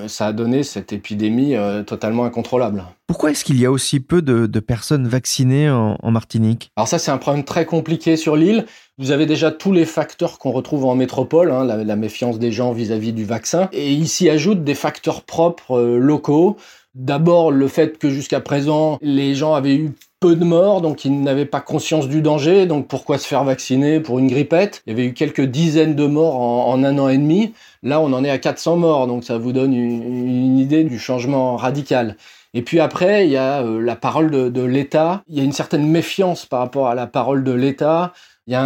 ça 0.08 0.26
a 0.26 0.32
donné 0.32 0.62
cette 0.62 0.92
épidémie 0.92 1.54
totalement 1.86 2.24
incontrôlable. 2.24 2.84
Pourquoi 3.06 3.30
est-ce 3.30 3.44
qu'il 3.44 3.60
y 3.60 3.66
a 3.66 3.70
aussi 3.70 4.00
peu 4.00 4.22
de, 4.22 4.60
personnes 4.60 5.06
vaccinées 5.06 5.70
en, 5.70 6.10
Martinique? 6.10 6.70
Alors 6.76 6.88
ça 6.88 6.98
c'est 6.98 7.10
un 7.10 7.18
problème 7.18 7.44
très 7.44 7.66
compliqué 7.66 8.16
sur 8.16 8.36
l'île. 8.36 8.66
Vous 8.96 9.10
avez 9.10 9.26
déjà 9.26 9.50
tous 9.50 9.72
les 9.72 9.86
facteurs 9.86 10.38
qu'on 10.38 10.52
retrouve 10.52 10.84
en 10.84 10.94
métropole, 10.94 11.50
hein, 11.50 11.64
la, 11.64 11.96
méfiance 11.96 12.38
des 12.38 12.52
gens 12.52 12.70
vis-à-vis 12.70 13.12
du 13.12 13.24
vaccin, 13.24 13.68
et 13.72 13.90
il 13.92 14.06
s'y 14.08 14.30
ajoute 14.30 14.62
des 14.62 14.76
facteurs 14.76 15.22
propres 15.22 15.78
euh, 15.80 15.98
locaux. 15.98 16.56
D'abord 16.94 17.50
le 17.50 17.66
fait 17.66 17.98
que 17.98 18.08
jusqu'à 18.08 18.38
présent 18.38 18.98
les 19.02 19.34
gens 19.34 19.54
avaient 19.54 19.74
eu 19.74 19.90
peu 20.20 20.36
de 20.36 20.44
morts, 20.44 20.80
donc 20.80 21.04
ils 21.04 21.20
n'avaient 21.20 21.44
pas 21.44 21.60
conscience 21.60 22.06
du 22.08 22.22
danger, 22.22 22.66
donc 22.66 22.86
pourquoi 22.86 23.18
se 23.18 23.26
faire 23.26 23.42
vacciner 23.42 23.98
pour 23.98 24.20
une 24.20 24.28
grippette? 24.28 24.84
Il 24.86 24.90
y 24.90 24.92
avait 24.92 25.06
eu 25.06 25.12
quelques 25.12 25.44
dizaines 25.44 25.96
de 25.96 26.06
morts 26.06 26.36
en, 26.36 26.84
un 26.84 26.96
an 27.00 27.08
et 27.08 27.18
demi, 27.18 27.52
là 27.82 28.00
on 28.00 28.12
en 28.12 28.22
est 28.22 28.30
à 28.30 28.38
400 28.38 28.76
morts, 28.76 29.08
donc 29.08 29.24
ça 29.24 29.38
vous 29.38 29.50
donne 29.50 29.74
une 29.74 30.56
idée 30.56 30.84
du 30.84 31.00
changement 31.00 31.56
radical. 31.56 32.16
Et 32.54 32.62
puis 32.62 32.80
après, 32.80 33.26
il 33.26 33.32
y 33.32 33.37
a 33.37 33.62
euh, 33.62 33.80
la 33.80 33.96
parole 33.96 34.30
de, 34.30 34.62
l'État. 34.62 35.23
Il 35.28 35.37
y 35.37 35.40
a 35.40 35.44
une 35.44 35.52
certaine 35.52 35.87
méfiance 35.87 36.46
par 36.46 36.61
rapport 36.61 36.88
à 36.88 36.94
la 36.94 37.06
parole 37.06 37.44
de 37.44 37.52
l'État. 37.52 38.12
Il 38.46 38.52
y 38.52 38.56
a 38.56 38.62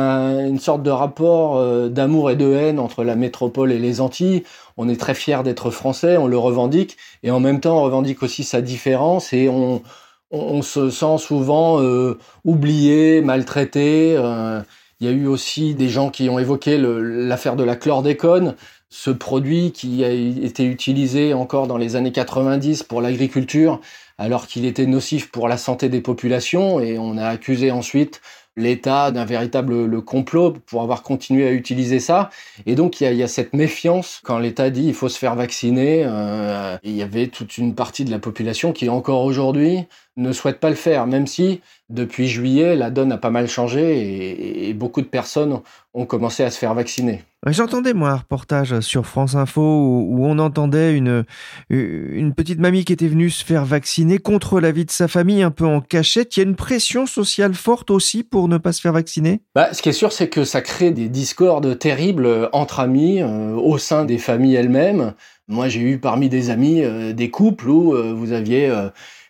une 0.47 0.59
sorte 0.59 0.83
de 0.83 0.91
rapport 0.91 1.57
euh, 1.57 1.89
d'amour 1.89 2.31
et 2.31 2.37
de 2.37 2.53
haine 2.53 2.79
entre 2.79 3.05
la 3.05 3.17
métropole 3.17 3.73
et 3.73 3.79
les 3.79 4.01
Antilles. 4.01 4.45
On 4.77 4.89
est 4.89 5.01
très 5.01 5.15
fiers 5.15 5.43
d'être 5.43 5.71
français, 5.71 6.17
on 6.17 6.27
le 6.27 6.39
revendique, 6.39 6.97
et 7.23 7.31
en 7.31 7.41
même 7.41 7.61
temps 7.61 7.79
on 7.79 7.83
revendique 7.83 8.23
aussi 8.23 8.45
sa 8.45 8.61
différence, 8.61 9.33
et 9.33 9.49
on, 9.49 9.83
on, 10.31 10.63
se 10.63 10.91
sent 10.91 11.19
souvent 11.19 11.81
euh, 11.81 12.19
oublié, 12.45 13.21
maltraité. 13.21 14.15
Euh, 14.17 14.61
il 15.01 15.07
y 15.07 15.11
a 15.11 15.13
eu 15.13 15.27
aussi 15.27 15.75
des 15.75 15.89
gens 15.89 16.11
qui 16.11 16.29
ont 16.29 16.39
évoqué 16.39 16.77
l'affaire 16.77 17.55
de 17.55 17.63
la 17.63 17.77
chlordécone, 17.77 18.57
ce 18.91 19.11
produit 19.11 19.73
qui 19.73 20.05
a 20.05 20.11
été 20.11 20.65
utilisé 20.65 21.35
encore 21.35 21.67
dans 21.67 21.77
les 21.77 21.97
années 21.97 22.13
90 22.13 22.83
pour 22.85 23.01
l'agriculture, 23.01 23.81
alors 24.17 24.47
qu'il 24.47 24.65
était 24.65 24.87
nocif 24.87 25.31
pour 25.31 25.49
la 25.49 25.57
santé 25.59 25.89
des 25.89 26.01
populations, 26.01 26.81
et 26.81 26.99
on 26.99 27.17
a 27.19 27.27
accusé 27.27 27.71
ensuite 27.71 28.21
l'État 28.59 29.11
d'un 29.13 29.25
véritable 29.25 30.03
complot 30.03 30.55
pour 30.67 30.83
avoir 30.83 31.03
continué 31.03 31.47
à 31.47 31.53
utiliser 31.53 32.01
ça. 32.01 32.31
Et 32.67 32.75
donc 32.75 33.01
il 33.01 33.15
y 33.15 33.23
a, 33.23 33.29
cette 33.29 33.55
méfiance 33.55 34.21
quand 34.25 34.39
l'État 34.39 34.69
dit 34.71 34.85
il 34.85 34.95
faut 34.95 35.09
se 35.09 35.19
faire 35.19 35.37
vacciner. 35.37 36.03
Euh, 36.05 36.77
il 36.83 36.97
y 36.97 37.03
avait 37.03 37.29
toute 37.29 37.57
une 37.57 37.75
partie 37.75 38.05
de 38.05 38.11
la 38.11 38.19
population 38.19 38.73
qui 38.73 38.89
encore 38.89 39.23
aujourd'hui 39.23 39.85
ne 40.19 40.33
souhaite 40.33 40.61
pas 40.61 40.69
le 40.69 40.77
faire, 40.77 41.07
même 41.07 41.27
si 41.27 41.61
depuis 41.89 42.29
juillet, 42.29 42.77
la 42.77 42.91
donne 42.91 43.13
a 43.13 43.17
pas 43.17 43.31
mal 43.31 43.49
changé 43.49 44.69
et, 44.69 44.75
beaucoup 44.75 45.01
de 45.01 45.07
personnes 45.07 45.61
ont 45.95 46.05
commencé 46.05 46.45
à 46.45 46.51
se 46.51 46.59
faire 46.59 46.75
vacciner. 46.75 47.23
J'entendais 47.47 47.95
moi 47.95 48.11
un 48.11 48.17
reportage 48.17 48.81
sur 48.81 49.07
France 49.07 49.35
Info 49.35 49.63
où, 49.63 50.27
on 50.27 50.39
entendait 50.39 50.95
une, 50.95 51.25
une 51.71 52.35
petite 52.35 52.59
mamie 52.59 52.85
qui 52.85 52.93
était 52.93 53.09
venue 53.09 53.31
se 53.31 53.45
faire 53.45 53.65
vacciner 53.65 54.19
contre 54.19 54.61
l'avis 54.61 54.85
de 54.85 54.91
sa 54.91 55.09
famille, 55.09 55.43
un 55.43 55.51
peu 55.51 55.65
en 55.65 55.81
cachette. 55.81 56.37
Il 56.37 56.41
y 56.41 56.43
a 56.43 56.49
une 56.49 56.57
pression 56.57 57.07
sociale 57.07 57.55
forte 57.55 57.91
aussi 57.91 58.23
pour 58.23 58.49
ne 58.49 58.59
pas 58.59 58.73
se 58.73 58.81
faire 58.81 58.93
vacciner? 58.93 59.41
Bah, 59.55 59.73
Ce 59.73 59.81
qui 59.81 59.89
est 59.89 59.93
sûr, 59.93 60.13
c'est 60.13 60.29
que 60.29 60.45
ça 60.45 60.61
crée 60.61 60.91
des 60.91 61.09
discordes 61.09 61.79
terribles 61.79 62.51
entre 62.53 62.81
amis, 62.81 63.23
euh, 63.23 63.55
au 63.55 63.79
sein 63.79 64.05
des 64.05 64.19
familles 64.19 64.57
elles-mêmes. 64.57 65.15
Moi, 65.49 65.69
j'ai 65.69 65.81
eu 65.81 65.99
parmi 65.99 66.29
des 66.29 66.51
amis 66.51 66.83
euh, 66.85 67.15
des 67.15 67.31
couples 67.31 67.69
où 67.71 67.95
euh, 67.95 68.13
vous 68.13 68.33
aviez 68.33 68.71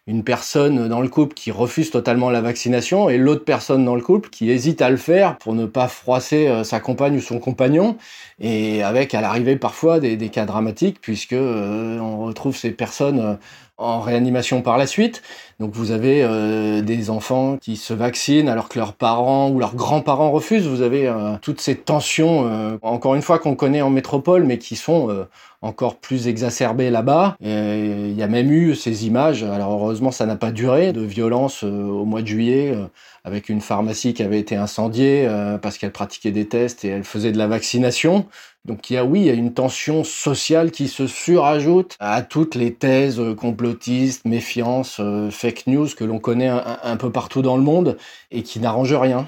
une 0.08 0.24
personne 0.24 0.88
dans 0.88 1.02
le 1.02 1.08
couple 1.08 1.34
qui 1.34 1.50
refuse 1.50 1.90
totalement 1.90 2.30
la 2.30 2.40
vaccination 2.40 3.10
et 3.10 3.18
l'autre 3.18 3.44
personne 3.44 3.84
dans 3.84 3.94
le 3.94 4.00
couple 4.00 4.30
qui 4.30 4.50
hésite 4.50 4.80
à 4.80 4.88
le 4.88 4.96
faire 4.96 5.36
pour 5.36 5.52
ne 5.52 5.66
pas 5.66 5.86
froisser 5.86 6.48
euh, 6.48 6.64
sa 6.64 6.80
compagne 6.80 7.16
ou 7.16 7.20
son 7.20 7.38
compagnon 7.38 7.98
et 8.40 8.82
avec 8.82 9.14
à 9.14 9.20
l'arrivée 9.20 9.56
parfois 9.56 10.00
des, 10.00 10.16
cas 10.30 10.46
dramatiques 10.46 10.98
puisque 11.02 11.34
euh, 11.34 11.98
on 11.98 12.24
retrouve 12.24 12.56
ces 12.56 12.70
personnes 12.70 13.20
euh, 13.20 13.34
en 13.76 14.00
réanimation 14.00 14.62
par 14.62 14.78
la 14.78 14.86
suite. 14.86 15.22
Donc 15.60 15.74
vous 15.74 15.90
avez 15.90 16.82
des 16.82 17.10
enfants 17.10 17.56
qui 17.56 17.76
se 17.76 17.92
vaccinent 17.92 18.48
alors 18.48 18.68
que 18.68 18.78
leurs 18.78 18.92
parents 18.92 19.50
ou 19.50 19.58
leurs 19.58 19.74
grands-parents 19.74 20.30
refusent. 20.30 20.68
Vous 20.68 20.82
avez 20.82 21.12
toutes 21.42 21.60
ces 21.60 21.74
tensions, 21.74 22.78
encore 22.82 23.16
une 23.16 23.22
fois 23.22 23.40
qu'on 23.40 23.56
connaît 23.56 23.82
en 23.82 23.90
métropole, 23.90 24.44
mais 24.44 24.58
qui 24.58 24.76
sont 24.76 25.26
encore 25.60 25.96
plus 25.96 26.28
exacerbé 26.28 26.90
là-bas. 26.90 27.36
Il 27.40 28.12
y 28.12 28.22
a 28.22 28.28
même 28.28 28.52
eu 28.52 28.74
ces 28.74 29.06
images, 29.06 29.42
alors 29.42 29.72
heureusement 29.72 30.10
ça 30.10 30.26
n'a 30.26 30.36
pas 30.36 30.52
duré, 30.52 30.92
de 30.92 31.00
violence 31.00 31.64
euh, 31.64 31.84
au 31.84 32.04
mois 32.04 32.22
de 32.22 32.26
juillet, 32.26 32.72
euh, 32.74 32.86
avec 33.24 33.48
une 33.48 33.60
pharmacie 33.60 34.14
qui 34.14 34.22
avait 34.22 34.38
été 34.38 34.56
incendiée 34.56 35.26
euh, 35.26 35.58
parce 35.58 35.78
qu'elle 35.78 35.92
pratiquait 35.92 36.30
des 36.30 36.46
tests 36.46 36.84
et 36.84 36.88
elle 36.88 37.04
faisait 37.04 37.32
de 37.32 37.38
la 37.38 37.48
vaccination. 37.48 38.26
Donc 38.64 38.90
il 38.90 38.94
y 38.94 38.96
a 38.96 39.04
oui, 39.04 39.20
il 39.20 39.26
y 39.26 39.30
a 39.30 39.34
une 39.34 39.54
tension 39.54 40.04
sociale 40.04 40.70
qui 40.70 40.88
se 40.88 41.06
surajoute 41.06 41.96
à 42.00 42.22
toutes 42.22 42.54
les 42.54 42.74
thèses 42.74 43.20
complotistes, 43.36 44.26
méfiances, 44.26 45.00
fake 45.48 45.66
news 45.66 45.88
que 45.96 46.04
l'on 46.04 46.18
connaît 46.18 46.48
un 46.48 46.96
peu 46.96 47.10
partout 47.10 47.40
dans 47.40 47.56
le 47.56 47.62
monde 47.62 47.96
et 48.30 48.42
qui 48.42 48.60
n'arrangent 48.60 48.94
rien. 48.94 49.26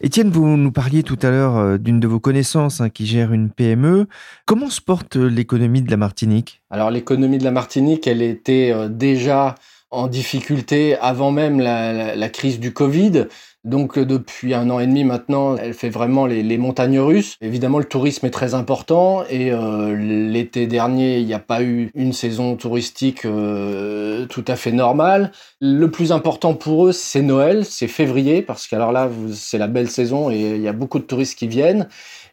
Étienne, 0.00 0.30
vous 0.30 0.56
nous 0.56 0.70
parliez 0.70 1.02
tout 1.02 1.18
à 1.22 1.30
l'heure 1.30 1.56
euh, 1.56 1.76
d'une 1.76 1.98
de 1.98 2.06
vos 2.06 2.20
connaissances 2.20 2.80
hein, 2.80 2.88
qui 2.88 3.04
gère 3.04 3.32
une 3.32 3.50
PME. 3.50 4.06
Comment 4.46 4.70
se 4.70 4.80
porte 4.80 5.16
euh, 5.16 5.26
l'économie 5.26 5.82
de 5.82 5.90
la 5.90 5.96
Martinique? 5.96 6.62
Alors 6.70 6.92
l'économie 6.92 7.38
de 7.38 7.44
la 7.44 7.50
Martinique, 7.50 8.06
elle 8.06 8.22
était 8.22 8.70
euh, 8.72 8.88
déjà 8.88 9.56
en 9.90 10.06
difficulté 10.06 10.96
avant 10.98 11.32
même 11.32 11.58
la, 11.58 12.28
crise 12.28 12.60
du 12.60 12.72
Covid. 12.72 13.26
Donc 13.68 13.98
depuis 13.98 14.54
un 14.54 14.70
an 14.70 14.80
et 14.80 14.86
demi 14.86 15.04
maintenant, 15.04 15.56
elle 15.56 15.74
fait 15.74 15.90
vraiment 15.90 16.26
les, 16.26 16.58
montagnes 16.58 17.00
russes. 17.00 17.36
Évidemment, 17.40 17.78
le 17.78 17.84
tourisme 17.84 18.26
est 18.26 18.30
très 18.30 18.54
important 18.54 19.24
et 19.28 19.52
l'été 19.94 20.66
dernier, 20.66 21.18
il 21.18 21.26
n'y 21.26 21.34
a 21.34 21.38
pas 21.38 21.62
eu 21.62 21.90
une 21.94 22.12
saison 22.12 22.56
touristique 22.56 23.22
tout 23.22 24.44
à 24.46 24.56
fait 24.56 24.72
normale. 24.72 25.32
Le 25.60 25.90
plus 25.90 26.12
important 26.12 26.54
pour 26.54 26.86
eux, 26.86 26.92
c'est 26.92 27.22
Noël, 27.22 27.64
c'est 27.64 27.88
février, 27.88 28.42
parce 28.42 28.66
qu'alors 28.66 28.92
là, 28.92 29.10
c'est 29.32 29.58
la 29.58 29.66
belle 29.66 29.90
saison 29.90 30.30
et 30.30 30.56
il 30.56 30.62
y 30.62 30.68
a 30.68 30.72
beaucoup 30.72 30.98
de 30.98 31.04
touristes 31.04 31.38
qui 31.38 31.46
viennent. 31.46 31.88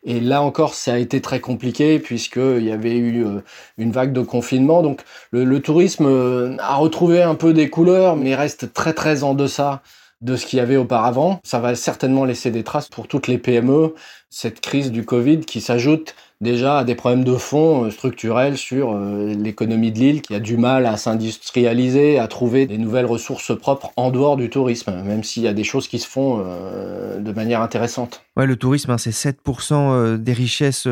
Et 0.05 0.19
là 0.19 0.41
encore, 0.43 0.75
ça 0.75 0.93
a 0.93 0.97
été 0.97 1.19
très 1.19 1.39
compliqué 1.39 1.99
puisqu'il 1.99 2.63
y 2.63 2.71
avait 2.71 2.95
eu 2.95 3.25
euh, 3.25 3.41
une 3.77 3.91
vague 3.91 4.13
de 4.13 4.21
confinement. 4.21 4.83
Donc 4.83 5.01
le, 5.31 5.59
tourisme 5.59 6.05
euh, 6.05 6.55
a 6.59 6.75
retrouvé 6.75 7.23
un 7.23 7.33
peu 7.35 7.53
des 7.53 7.69
couleurs, 7.69 8.15
mais 8.15 8.35
reste 8.35 8.71
très 8.71 8.93
très 8.93 9.23
en 9.23 9.33
deçà 9.33 9.81
de 10.25 10.35
ce 10.35 10.45
qu'il 10.45 10.57
y 10.57 10.61
avait 10.61 10.75
auparavant. 10.75 11.39
Ça 11.43 11.59
va 11.59 11.75
certainement 11.75 12.25
laisser 12.25 12.51
des 12.51 12.63
traces 12.63 12.89
pour 12.89 13.07
toutes 13.07 13.27
les 13.27 13.37
PME, 13.37 13.93
cette 14.29 14.59
crise 14.59 14.91
du 14.91 15.05
Covid 15.05 15.41
qui 15.41 15.61
s'ajoute 15.61 16.15
déjà 16.41 16.79
à 16.79 16.83
des 16.83 16.95
problèmes 16.95 17.23
de 17.23 17.35
fond 17.35 17.85
euh, 17.85 17.89
structurels 17.89 18.57
sur 18.57 18.91
euh, 18.91 19.33
l'économie 19.33 19.91
de 19.91 19.99
l'île 19.99 20.21
qui 20.21 20.35
a 20.35 20.39
du 20.39 20.57
mal 20.57 20.85
à 20.85 20.97
s'industrialiser, 20.97 22.19
à 22.19 22.27
trouver 22.27 22.65
des 22.65 22.77
nouvelles 22.77 23.05
ressources 23.05 23.57
propres 23.57 23.91
en 23.95 24.11
dehors 24.11 24.35
du 24.35 24.49
tourisme, 24.49 24.91
même 25.03 25.23
s'il 25.23 25.43
y 25.43 25.47
a 25.47 25.53
des 25.53 25.63
choses 25.63 25.87
qui 25.87 25.99
se 25.99 26.07
font 26.07 26.43
euh, 26.45 27.19
de 27.19 27.31
manière 27.31 27.61
intéressante. 27.61 28.23
Ouais, 28.35 28.45
le 28.45 28.57
tourisme, 28.57 28.91
hein, 28.91 28.97
c'est 28.97 29.11
7% 29.11 30.17
des 30.17 30.33
richesses 30.33 30.89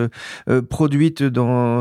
produites 0.70 1.26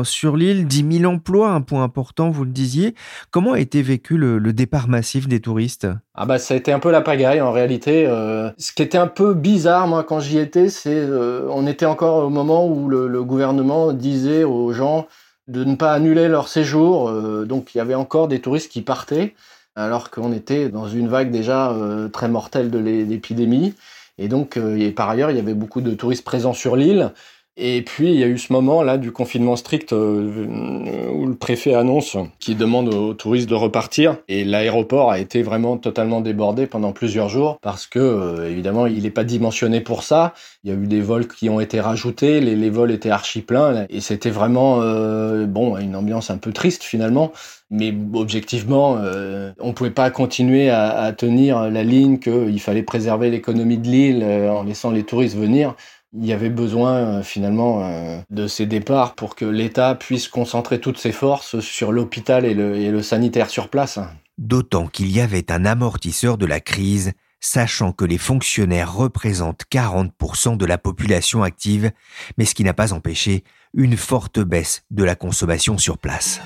sur 0.03 0.35
l'île, 0.35 0.67
10 0.67 0.99
000 0.99 1.13
emplois, 1.13 1.51
un 1.51 1.61
point 1.61 1.83
important, 1.83 2.29
vous 2.31 2.43
le 2.43 2.51
disiez. 2.51 2.95
Comment 3.31 3.53
a 3.53 3.59
été 3.61 3.81
vécu 3.81 4.17
le 4.17 4.51
départ 4.51 4.89
massif 4.89 5.29
des 5.29 5.39
touristes? 5.39 5.87
Ah 6.15 6.25
bah 6.25 6.37
ça 6.37 6.53
a 6.53 6.57
été 6.57 6.71
un 6.71 6.79
peu 6.79 6.91
la 6.91 7.01
pagaille 7.01 7.41
en 7.41 7.51
réalité. 7.51 8.05
ce 8.05 8.71
qui 8.71 8.83
était 8.83 8.99
un 8.99 9.07
peu 9.07 9.33
bizarre, 9.33 9.87
moi, 9.87 10.03
quand 10.03 10.19
j'y 10.19 10.37
étais, 10.37 10.69
c'est 10.69 11.07
on 11.49 11.65
était 11.65 11.87
encore 11.87 12.25
au 12.25 12.29
moment 12.29 12.67
où 12.67 12.87
le, 12.87 13.23
gouvernement 13.23 13.93
disait 13.93 14.43
aux 14.43 14.71
gens 14.73 15.07
de 15.47 15.63
ne 15.63 15.75
pas 15.75 15.93
annuler 15.93 16.27
leur 16.27 16.47
séjour. 16.47 17.09
Euh, 17.09 17.45
donc 17.45 17.75
il 17.75 17.77
y 17.77 17.81
avait 17.81 17.95
encore 17.95 18.27
des 18.27 18.39
touristes 18.39 18.71
qui 18.71 18.81
partaient, 18.81 19.35
alors 19.75 20.09
qu'on 20.09 20.31
était 20.33 20.69
dans 20.69 20.87
une 20.87 21.07
vague 21.07 21.31
déjà 21.31 21.71
euh, 21.71 22.07
très 22.09 22.27
mortelle 22.27 22.69
de 22.69 22.79
l'épidémie. 22.79 23.73
Et 24.19 24.27
donc, 24.27 24.57
euh, 24.57 24.77
et 24.77 24.91
par 24.91 25.09
ailleurs, 25.09 25.31
il 25.31 25.37
y 25.37 25.39
avait 25.39 25.55
beaucoup 25.55 25.81
de 25.81 25.93
touristes 25.93 26.23
présents 26.23 26.53
sur 26.53 26.75
l'île. 26.75 27.11
Et 27.55 27.83
puis 27.83 28.09
il 28.09 28.19
y 28.19 28.23
a 28.23 28.27
eu 28.27 28.39
ce 28.39 28.51
moment 28.51 28.81
là 28.81 28.97
du 28.97 29.11
confinement 29.11 29.55
strict 29.55 29.93
euh, 29.93 30.47
où 31.13 31.27
le 31.27 31.35
préfet 31.35 31.75
annonce 31.75 32.17
qu'il 32.39 32.57
demande 32.57 32.91
aux 32.91 33.13
touristes 33.13 33.47
de 33.47 33.53
repartir 33.53 34.17
et 34.27 34.43
l'aéroport 34.43 35.11
a 35.11 35.19
été 35.19 35.43
vraiment 35.43 35.77
totalement 35.77 36.21
débordé 36.21 36.65
pendant 36.65 36.93
plusieurs 36.93 37.29
jours 37.29 37.59
parce 37.61 37.85
que 37.85 37.99
euh, 37.99 38.49
évidemment 38.49 38.87
il 38.87 39.03
n'est 39.03 39.11
pas 39.11 39.23
dimensionné 39.23 39.81
pour 39.81 40.01
ça. 40.01 40.33
Il 40.63 40.71
y 40.71 40.73
a 40.73 40.75
eu 40.75 40.87
des 40.87 41.01
vols 41.01 41.27
qui 41.27 41.47
ont 41.47 41.59
été 41.59 41.79
rajoutés, 41.79 42.41
les, 42.41 42.69
vols 42.71 42.89
étaient 42.89 43.11
archi 43.11 43.41
pleins 43.41 43.85
et 43.87 44.01
c'était 44.01 44.31
vraiment 44.31 44.81
euh, 44.81 45.45
bon 45.45 45.77
une 45.77 45.95
ambiance 45.95 46.31
un 46.31 46.39
peu 46.39 46.53
triste 46.53 46.81
finalement. 46.81 47.33
Mais 47.69 47.93
objectivement, 48.13 48.97
euh, 48.99 49.51
on 49.59 49.73
pouvait 49.73 49.91
pas 49.91 50.09
continuer 50.09 50.71
à, 50.71 50.89
à 50.89 51.11
tenir 51.11 51.69
la 51.69 51.83
ligne 51.83 52.17
qu'il 52.17 52.59
fallait 52.59 52.83
préserver 52.83 53.29
l'économie 53.29 53.77
de 53.77 53.87
l'île 53.87 54.23
en 54.23 54.63
laissant 54.63 54.89
les 54.89 55.03
touristes 55.03 55.35
venir 55.35 55.75
il 56.15 56.25
y 56.25 56.33
avait 56.33 56.49
besoin 56.49 56.95
euh, 56.95 57.23
finalement 57.23 57.83
euh, 57.83 58.19
de 58.29 58.47
ces 58.47 58.65
départs 58.65 59.15
pour 59.15 59.35
que 59.35 59.45
l'État 59.45 59.95
puisse 59.95 60.27
concentrer 60.27 60.79
toutes 60.79 60.97
ses 60.97 61.11
forces 61.11 61.59
sur 61.59 61.91
l'hôpital 61.91 62.45
et 62.45 62.53
le, 62.53 63.01
sanitaire 63.01 63.49
sur 63.49 63.69
place. 63.69 63.99
D'autant 64.37 64.87
qu'il 64.87 65.11
y 65.11 65.19
avait 65.19 65.51
un 65.51 65.65
amortisseur 65.65 66.37
de 66.37 66.45
la 66.45 66.59
crise, 66.59 67.13
sachant 67.39 67.91
que 67.91 68.05
les 68.05 68.17
fonctionnaires 68.17 68.93
représentent 68.93 69.63
40% 69.71 70.57
de 70.57 70.65
la 70.65 70.77
population 70.77 71.43
active, 71.43 71.91
mais 72.37 72.45
ce 72.45 72.55
qui 72.55 72.63
n'a 72.63 72.73
pas 72.73 72.93
empêché 72.93 73.43
une 73.73 73.97
forte 73.97 74.39
baisse 74.39 74.83
de 74.91 75.03
la 75.03 75.15
consommation 75.15 75.77
sur 75.77 75.97
place. 75.97 76.39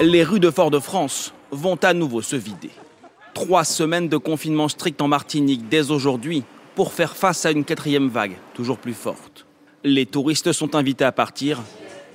Les 0.00 0.24
rues 0.24 0.40
de 0.40 0.50
Fort-de-France 0.50 1.34
vont 1.50 1.76
à 1.76 1.92
nouveau 1.92 2.22
se 2.22 2.34
vider. 2.34 2.70
Trois 3.34 3.64
semaines 3.64 4.08
de 4.08 4.18
confinement 4.18 4.68
strict 4.68 5.00
en 5.00 5.08
Martinique 5.08 5.66
dès 5.70 5.90
aujourd'hui 5.90 6.44
pour 6.74 6.92
faire 6.92 7.16
face 7.16 7.46
à 7.46 7.50
une 7.50 7.64
quatrième 7.64 8.08
vague, 8.08 8.36
toujours 8.54 8.76
plus 8.76 8.92
forte. 8.92 9.46
Les 9.84 10.04
touristes 10.04 10.52
sont 10.52 10.74
invités 10.74 11.04
à 11.04 11.12
partir. 11.12 11.62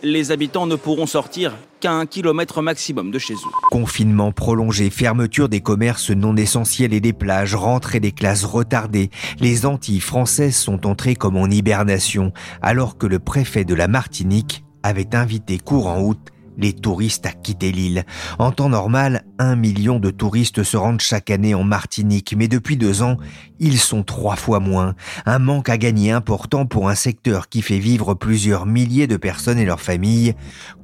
Les 0.04 0.32
habitants 0.32 0.68
ne 0.68 0.76
pourront 0.76 1.08
sortir 1.08 1.56
qu'à 1.80 1.92
un 1.92 2.06
kilomètre 2.06 2.62
maximum 2.62 3.10
de 3.10 3.18
chez 3.18 3.34
eux. 3.34 3.52
Confinement 3.72 4.32
prolongé, 4.32 4.92
fermeture 4.92 5.50
des 5.50 5.62
commerces 5.62 6.12
non 6.12 6.38
essentiels 6.38 6.94
et 6.94 7.00
des 7.00 7.14
plages, 7.14 7.56
rentrée 7.56 8.00
des 8.00 8.12
classes 8.12 8.46
retardées. 8.46 9.10
Les 9.40 9.66
Antilles 9.66 10.00
françaises 10.00 10.56
sont 10.56 10.86
entrées 10.86 11.16
comme 11.16 11.36
en 11.36 11.48
hibernation, 11.48 12.32
alors 12.62 12.96
que 12.98 13.08
le 13.08 13.18
préfet 13.18 13.66
de 13.66 13.74
la 13.74 13.88
Martinique 13.88 14.64
avait 14.84 15.16
invité 15.16 15.58
courant 15.58 16.00
août 16.00 16.20
les 16.58 16.74
touristes 16.74 17.26
à 17.26 17.32
quitter 17.32 17.72
l'île. 17.72 18.06
En 18.40 18.52
temps 18.52 18.70
normal, 18.70 19.24
un 19.40 19.56
million 19.56 20.00
de 20.00 20.10
touristes 20.10 20.64
se 20.64 20.78
rendent 20.78 21.02
chaque 21.02 21.30
année 21.30 21.56
en 21.56 21.64
Martinique, 21.64 22.36
mais 22.38 22.48
depuis 22.48 22.78
deux 22.78 23.02
ans, 23.04 23.18
ils 23.60 23.80
sont 23.80 24.04
trois 24.04 24.36
fois 24.36 24.60
moins. 24.60 24.96
Un 25.26 25.40
manque 25.40 25.70
à 25.70 25.78
gagner 25.78 26.12
important 26.12 26.66
pour 26.66 26.90
un 26.90 26.96
secteur 26.96 27.50
qui 27.50 27.62
fait 27.62 27.80
vivre 27.80 28.14
plusieurs 28.14 28.66
milliers 28.66 29.08
de 29.08 29.18
personnes 29.18 29.60
et 29.60 29.66
leurs 29.66 29.82
familles. 29.82 30.34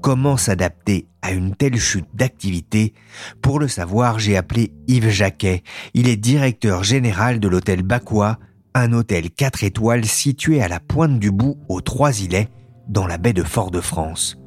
Comment 0.02 0.38
s'adapter 0.38 1.08
à 1.22 1.32
une 1.32 1.56
telle 1.56 1.80
chute 1.80 2.08
d'activité? 2.14 2.94
Pour 3.42 3.60
le 3.60 3.68
savoir, 3.68 4.20
j'ai 4.20 4.38
appelé 4.38 4.74
Yves 4.88 5.10
Jacquet. 5.10 5.64
Il 5.94 6.08
est 6.08 6.18
directeur 6.18 6.84
général 6.84 7.40
de 7.40 7.48
l'hôtel 7.48 7.84
Bacois, 7.84 8.38
un 8.76 8.94
hôtel 8.94 9.30
4 9.30 9.64
étoiles 9.64 10.06
situé 10.06 10.62
à 10.62 10.68
la 10.68 10.80
pointe 10.80 11.20
du 11.20 11.32
bout 11.32 11.58
aux 11.70 11.82
Trois-Îlets, 11.82 12.50
dans 12.88 13.08
la 13.08 13.18
baie 13.18 13.34
de 13.34 13.44
Fort-de-France. 13.44 14.43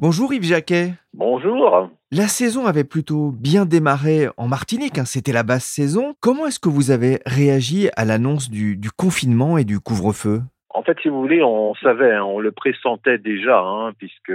Bonjour 0.00 0.32
Yves 0.32 0.44
Jacquet. 0.44 0.94
Bonjour. 1.12 1.90
La 2.10 2.26
saison 2.26 2.64
avait 2.64 2.84
plutôt 2.84 3.32
bien 3.32 3.66
démarré 3.66 4.28
en 4.38 4.48
Martinique, 4.48 4.96
hein, 4.96 5.04
c'était 5.04 5.30
la 5.30 5.42
basse 5.42 5.66
saison. 5.66 6.14
Comment 6.20 6.46
est-ce 6.46 6.58
que 6.58 6.70
vous 6.70 6.90
avez 6.90 7.20
réagi 7.26 7.90
à 7.98 8.06
l'annonce 8.06 8.48
du, 8.48 8.78
du 8.78 8.90
confinement 8.90 9.58
et 9.58 9.64
du 9.64 9.78
couvre-feu? 9.78 10.40
En 10.80 10.82
fait, 10.82 10.98
si 11.02 11.08
vous 11.08 11.20
voulez, 11.20 11.42
on 11.42 11.74
savait, 11.74 12.14
hein, 12.14 12.24
on 12.24 12.38
le 12.38 12.52
pressentait 12.52 13.18
déjà, 13.18 13.60
hein, 13.60 13.92
puisque 13.98 14.32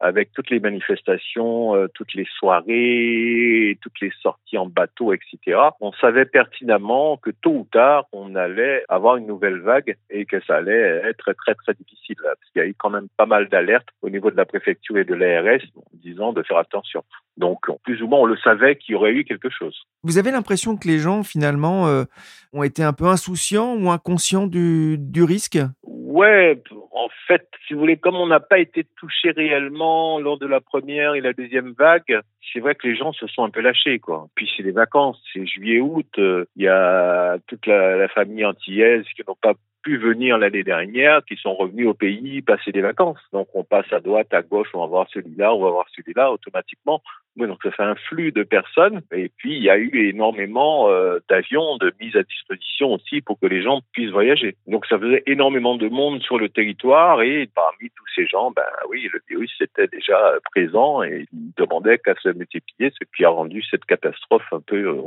avec 0.00 0.32
toutes 0.32 0.50
les 0.50 0.58
manifestations, 0.58 1.76
euh, 1.76 1.86
toutes 1.94 2.12
les 2.14 2.26
soirées, 2.38 3.78
toutes 3.80 4.00
les 4.00 4.10
sorties 4.20 4.58
en 4.58 4.66
bateau, 4.66 5.12
etc., 5.12 5.60
on 5.80 5.92
savait 5.92 6.24
pertinemment 6.24 7.18
que 7.18 7.30
tôt 7.30 7.52
ou 7.52 7.68
tard, 7.70 8.06
on 8.10 8.34
allait 8.34 8.82
avoir 8.88 9.16
une 9.16 9.28
nouvelle 9.28 9.60
vague 9.60 9.96
et 10.10 10.24
que 10.24 10.40
ça 10.40 10.56
allait 10.56 11.02
être 11.04 11.32
très 11.34 11.54
très 11.54 11.74
difficile, 11.74 12.16
parce 12.20 12.50
qu'il 12.52 12.62
y 12.62 12.64
a 12.64 12.68
eu 12.68 12.74
quand 12.74 12.90
même 12.90 13.06
pas 13.16 13.26
mal 13.26 13.48
d'alertes 13.48 13.86
au 14.02 14.10
niveau 14.10 14.32
de 14.32 14.36
la 14.36 14.44
préfecture 14.44 14.98
et 14.98 15.04
de 15.04 15.14
l'ARS 15.14 15.60
disant 15.92 16.32
de 16.32 16.42
faire 16.42 16.58
attention. 16.58 17.04
Donc, 17.36 17.58
plus 17.84 18.02
ou 18.02 18.06
moins, 18.06 18.20
on 18.20 18.24
le 18.24 18.36
savait 18.38 18.76
qu'il 18.76 18.92
y 18.92 18.96
aurait 18.96 19.12
eu 19.12 19.24
quelque 19.24 19.50
chose. 19.50 19.76
Vous 20.02 20.18
avez 20.18 20.30
l'impression 20.30 20.76
que 20.76 20.88
les 20.88 20.98
gens, 20.98 21.22
finalement, 21.22 21.86
euh, 21.88 22.04
ont 22.52 22.62
été 22.62 22.82
un 22.82 22.92
peu 22.92 23.06
insouciants 23.06 23.76
ou 23.76 23.90
inconscients 23.90 24.46
du, 24.46 24.96
du 24.98 25.22
risque? 25.22 25.58
Ouais, 25.84 26.62
en 26.92 27.08
fait, 27.26 27.46
si 27.66 27.74
vous 27.74 27.80
voulez, 27.80 27.98
comme 27.98 28.16
on 28.16 28.26
n'a 28.26 28.40
pas 28.40 28.58
été 28.58 28.86
touché 28.96 29.32
réellement 29.32 30.18
lors 30.18 30.38
de 30.38 30.46
la 30.46 30.60
première 30.60 31.14
et 31.14 31.20
la 31.20 31.34
deuxième 31.34 31.74
vague, 31.78 32.20
c'est 32.52 32.60
vrai 32.60 32.74
que 32.74 32.86
les 32.86 32.96
gens 32.96 33.12
se 33.12 33.26
sont 33.26 33.44
un 33.44 33.50
peu 33.50 33.60
lâchés, 33.60 33.98
quoi. 33.98 34.28
Puis 34.34 34.48
c'est 34.56 34.62
les 34.62 34.72
vacances, 34.72 35.22
c'est 35.32 35.44
juillet-août, 35.44 36.06
euh, 36.18 36.46
il 36.56 36.64
y 36.64 36.68
a 36.68 37.36
toute 37.48 37.66
la, 37.66 37.96
la 37.96 38.08
famille 38.08 38.46
antillaise 38.46 39.04
qui 39.14 39.22
n'ont 39.28 39.36
pas 39.40 39.54
pu 39.86 39.98
venir 39.98 40.36
l'année 40.36 40.64
dernière, 40.64 41.24
qui 41.24 41.36
sont 41.36 41.54
revenus 41.54 41.86
au 41.86 41.94
pays 41.94 42.42
passer 42.42 42.72
des 42.72 42.80
vacances. 42.80 43.20
Donc 43.32 43.46
on 43.54 43.62
passe 43.62 43.86
à 43.92 44.00
droite, 44.00 44.34
à 44.34 44.42
gauche, 44.42 44.66
on 44.74 44.80
va 44.80 44.86
voir 44.86 45.06
celui-là, 45.12 45.54
on 45.54 45.62
va 45.62 45.70
voir 45.70 45.86
celui-là 45.94 46.32
automatiquement. 46.32 47.00
Donc 47.36 47.62
ça 47.62 47.70
fait 47.70 47.84
un 47.84 47.94
flux 47.94 48.32
de 48.32 48.42
personnes. 48.42 49.02
Et 49.12 49.30
puis 49.36 49.54
il 49.56 49.62
y 49.62 49.70
a 49.70 49.78
eu 49.78 50.08
énormément 50.08 50.90
euh, 50.90 51.20
d'avions 51.28 51.76
de 51.76 51.94
mise 52.00 52.16
à 52.16 52.24
disposition 52.24 52.94
aussi 52.94 53.20
pour 53.20 53.38
que 53.38 53.46
les 53.46 53.62
gens 53.62 53.80
puissent 53.92 54.10
voyager. 54.10 54.56
Donc 54.66 54.86
ça 54.86 54.98
faisait 54.98 55.22
énormément 55.26 55.76
de 55.76 55.88
monde 55.88 56.20
sur 56.20 56.36
le 56.36 56.48
territoire 56.48 57.22
et 57.22 57.48
parmi 57.54 57.90
tous 57.90 58.08
ces 58.16 58.26
gens, 58.26 58.50
ben 58.50 58.66
oui, 58.90 59.08
le 59.12 59.20
virus 59.28 59.54
était 59.60 59.86
déjà 59.86 60.18
présent 60.50 61.04
et 61.04 61.26
il 61.32 61.52
demandait 61.56 61.98
qu'à 61.98 62.16
se 62.20 62.30
multiplier, 62.30 62.90
ce 62.90 63.04
qui 63.16 63.24
a 63.24 63.28
rendu 63.28 63.62
cette 63.70 63.84
catastrophe 63.84 64.52
un 64.52 64.60
peu 64.60 64.88
euh, 64.88 65.00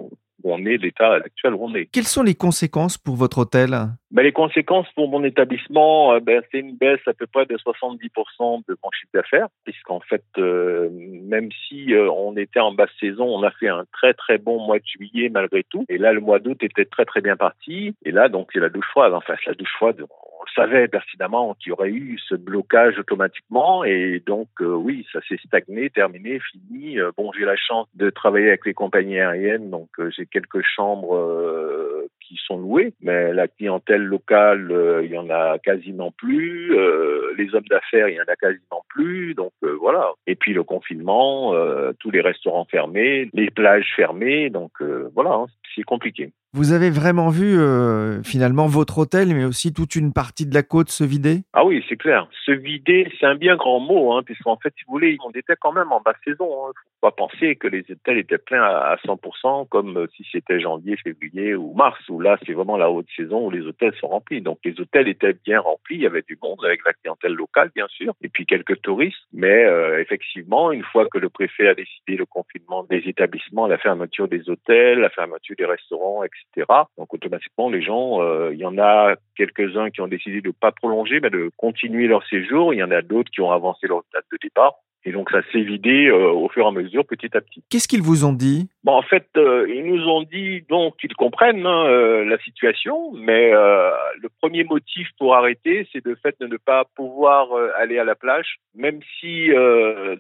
où 0.44 0.54
on 0.54 0.66
est, 0.66 0.78
l'état 0.78 1.14
actuel 1.14 1.54
où 1.54 1.66
on 1.66 1.76
est. 1.76 1.86
Quelles 1.86 2.06
sont 2.06 2.24
les 2.24 2.36
conséquences 2.36 2.98
pour 2.98 3.16
votre 3.16 3.40
hôtel? 3.40 3.72
Ben, 4.12 4.24
Les 4.24 4.32
conséquences 4.32 4.88
pour 4.96 5.10
mon 5.10 5.24
établissement, 5.24 6.14
euh, 6.14 6.20
ben, 6.20 6.42
c'est 6.52 6.60
une 6.60 6.76
baisse 6.76 7.00
à 7.08 7.14
peu 7.14 7.28
près 7.28 7.46
de 7.46 7.58
70% 7.58 8.64
de 8.68 8.78
mon 8.84 8.92
chiffre 8.92 9.12
d'affaires, 9.14 9.48
puisqu'en 9.64 10.00
fait, 10.00 10.24
euh, 10.38 10.90
même 10.92 11.50
si 11.68 11.94
euh, 11.94 12.10
on 12.12 12.36
était 12.38 12.60
en 12.60 12.72
basse 12.72 12.90
saison, 13.00 13.26
on 13.26 13.44
a 13.44 13.52
fait 13.52 13.70
un 13.70 13.86
très 13.94 14.14
très 14.14 14.38
bon 14.38 14.66
mois 14.66 14.80
de 14.80 14.86
juillet 14.86 15.30
malgré 15.30 15.64
tout. 15.64 15.86
Et 15.90 15.98
là, 15.98 16.14
le 16.14 16.22
mois 16.22 16.40
d'août 16.40 16.58
était 16.62 16.86
très 16.86 17.06
très 17.06 17.22
bien 17.22 17.36
parti. 17.36 17.94
Et 18.04 18.12
là, 18.12 18.30
donc, 18.30 18.50
c'est 18.54 18.60
la 18.60 18.70
douche 18.70 18.88
froide. 18.92 19.14
En 19.14 19.22
fait, 19.22 19.38
la 19.46 19.54
douche 19.54 19.74
froide, 19.76 20.04
on 20.40 20.46
savait 20.56 20.88
pertinemment 20.88 21.56
qu'il 21.56 21.70
y 21.70 21.74
aurait 21.74 21.90
eu 21.90 22.18
ce 22.28 22.36
blocage 22.36 22.98
automatiquement 22.98 23.84
et 23.84 24.22
donc 24.26 24.48
oui, 24.60 25.06
ça 25.12 25.20
s'est 25.28 25.40
stagné, 25.46 25.90
terminé, 25.90 26.40
fini. 26.40 26.98
bon, 27.18 27.32
j'ai 27.34 27.46
la 27.46 27.58
chance 27.58 27.88
de 27.96 28.10
travailler 28.10 28.48
avec 28.48 28.66
les 28.66 28.74
compagnies 28.74 29.20
aériennes, 29.20 29.70
donc 29.70 29.90
j'ai 30.16 30.26
quelques 30.26 30.64
chambres 30.64 32.10
qui 32.30 32.40
sont 32.46 32.58
louées, 32.58 32.94
mais 33.02 33.34
la 33.34 33.48
clientèle 33.48 34.04
locale, 34.04 34.72
euh, 34.72 35.04
il 35.04 35.12
y 35.12 35.18
en 35.18 35.30
a 35.30 35.58
quasiment 35.58 36.12
plus. 36.12 36.78
Euh, 36.78 37.34
les 37.38 37.54
hommes 37.56 37.68
d'affaires, 37.70 38.08
il 38.08 38.16
y 38.16 38.22
en 38.22 38.32
a 38.32 38.36
quasiment 38.36 38.84
plus. 38.88 39.34
Donc 39.34 39.52
euh, 39.64 39.76
voilà. 39.80 40.12
Et 40.28 40.36
puis 40.36 40.54
le 40.54 40.64
confinement, 40.64 41.54
tous 42.00 42.12
les 42.12 42.22
restaurants 42.22 42.66
fermés, 42.66 43.30
les 43.34 43.50
plages 43.50 43.92
fermées. 43.96 44.50
Donc 44.50 44.72
voilà, 45.16 45.32
hein, 45.32 45.46
c'est 45.80 45.84
compliqué. 45.84 46.34
Vous 46.52 46.74
avez 46.74 46.90
vraiment 46.90 47.30
vu 47.30 47.60
euh, 47.60 48.24
finalement 48.24 48.66
votre 48.66 48.98
hôtel, 48.98 49.36
mais 49.36 49.46
aussi 49.46 49.72
toute 49.72 49.96
une 49.96 50.14
partie 50.14 50.48
de 50.48 50.54
la 50.56 50.64
côte 50.64 50.90
se 50.90 51.04
vider? 51.04 51.42
Ah 51.54 51.64
oui, 51.64 51.86
c'est 51.88 51.96
clair. 51.96 52.28
Se 52.44 52.52
vider, 52.52 53.08
c'est 53.20 53.28
un 53.28 53.36
bien 53.36 53.56
grand 53.56 53.80
mot, 53.80 54.14
hein, 54.14 54.24
puisqu'en 54.26 54.58
fait, 54.58 54.74
si 54.76 54.84
vous 54.88 54.94
voulez, 54.94 55.16
on 55.24 55.30
était 55.30 55.54
quand 55.62 55.72
même 55.72 55.92
en 55.92 56.02
basse 56.02 56.18
saison. 56.26 56.48
Il 56.50 56.70
hein. 56.70 56.74
faut 57.02 57.08
pas 57.08 57.12
penser 57.12 57.56
que 57.56 57.68
les 57.68 57.86
hôtels 57.92 58.18
étaient 58.18 58.40
pleins 58.40 58.64
à 58.64 58.98
100%, 59.06 59.68
comme 59.70 59.98
euh, 59.98 60.08
si 60.18 60.26
c'était 60.32 60.60
janvier, 60.60 60.98
février 60.98 61.54
ou 61.54 61.76
mars, 61.76 62.00
où 62.10 62.20
là, 62.20 62.40
c'est 62.44 62.54
vraiment 62.54 62.78
la 62.78 62.90
haute 62.90 63.06
saison 63.16 63.46
où 63.46 63.52
les 63.52 63.62
hôtels 63.62 63.94
sont 64.02 64.08
remplis. 64.08 64.42
Donc 64.42 64.58
les 64.66 64.80
hôtels 64.82 65.08
étaient 65.08 65.38
bien 65.46 65.60
remplis, 65.60 65.98
il 65.98 66.02
y 66.02 66.08
avait 66.08 66.24
du 66.28 66.40
monde 66.42 66.58
avec 66.66 66.82
la 66.84 66.94
clientèle 66.94 67.34
locale, 67.34 67.70
bien 67.76 67.88
sûr, 67.90 68.16
et 68.24 68.28
puis 68.28 68.48
quelques 68.48 68.82
touristes. 68.82 69.20
Mais 69.34 69.66
euh, 69.66 70.02
effectivement, 70.02 70.72
une 70.72 70.84
fois 70.84 71.06
que 71.14 71.20
le 71.20 71.30
préfet 71.30 71.68
a 71.68 71.76
décidé 71.76 72.16
le 72.16 72.26
confinement 72.26 72.86
des 72.90 73.04
établissements, 73.06 73.68
la 73.68 73.78
fermeture 73.78 74.28
des 74.28 74.50
hôtels, 74.50 74.98
la 74.98 75.12
fermeture 75.12 75.56
des 75.56 75.66
restaurants, 75.70 76.24
etc., 76.24 76.68
donc 76.98 77.14
automatiquement, 77.14 77.70
les 77.70 77.82
gens, 77.82 78.22
euh, 78.22 78.52
il 78.54 78.60
y 78.60 78.66
en 78.66 78.78
a 78.78 79.16
quelques-uns 79.36 79.90
qui 79.90 80.02
ont 80.02 80.08
décidé 80.08 80.42
de 80.42 80.48
ne 80.48 80.54
pas 80.54 80.72
prolonger, 80.72 81.20
mais 81.20 81.30
de 81.30 81.52
continuer 81.58 82.08
leur 82.08 82.26
séjour. 82.28 82.74
Il 82.74 82.78
y 82.78 82.84
en 82.84 82.92
a 82.92 83.02
d'autres 83.02 83.32
qui 83.32 83.42
ont 83.42 83.52
avancé 83.52 83.88
leur 83.88 84.04
date 84.14 84.26
de 84.32 84.38
départ. 84.42 84.76
Et 85.06 85.12
donc 85.12 85.30
ça 85.32 85.42
s'est 85.52 85.62
vidé 85.62 86.08
euh, 86.08 86.32
au 86.32 86.50
fur 86.50 86.66
et 86.66 86.68
à 86.68 86.72
mesure, 86.72 87.06
petit 87.06 87.36
à 87.36 87.42
petit. 87.42 87.64
Qu'est-ce 87.70 87.88
qu'ils 87.88 88.02
vous 88.02 88.26
ont 88.26 88.34
dit? 88.34 88.70
Bon, 88.84 88.94
en 88.94 89.02
fait, 89.02 89.28
euh, 89.38 89.66
ils 89.70 89.86
nous 89.86 90.08
ont 90.08 90.24
dit 90.24 90.62
donc 90.70 90.98
qu'ils 90.98 91.16
comprennent 91.16 91.66
hein, 91.66 91.86
euh, 91.86 92.26
la 92.26 92.38
situation, 92.40 93.12
mais 93.14 93.52
le 93.52 94.30
premier 94.42 94.64
motif 94.64 95.08
pour 95.18 95.36
arrêter, 95.36 95.88
c'est 95.92 96.04
le 96.04 96.16
fait 96.16 96.36
de 96.40 96.48
ne 96.48 96.58
pas 96.58 96.86
pouvoir 96.96 97.48
aller 97.78 97.98
à 97.98 98.04
la 98.04 98.16
plage, 98.16 98.58
même 98.76 99.00
si 99.20 99.50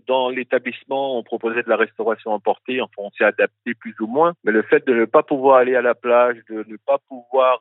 dans 0.08 0.30
l'établissement 0.30 1.18
on 1.18 1.24
proposait 1.24 1.63
de 1.63 1.70
la 1.70 1.76
restauration 1.76 2.32
emportée, 2.32 2.82
enfin 2.82 2.94
on 2.98 3.12
s'est 3.12 3.24
adapté 3.24 3.74
plus 3.74 3.96
ou 4.00 4.08
moins, 4.08 4.34
mais 4.44 4.52
le 4.52 4.62
fait 4.62 4.86
de 4.88 4.94
ne 4.94 5.06
pas 5.06 5.24
pouvoir 5.24 5.58
aller 5.58 5.76
à 5.76 5.82
la 5.82 5.96
plage, 5.96 6.38
de 6.50 6.65
ne 6.68 6.78
pas 6.86 6.98
pouvoir 7.08 7.60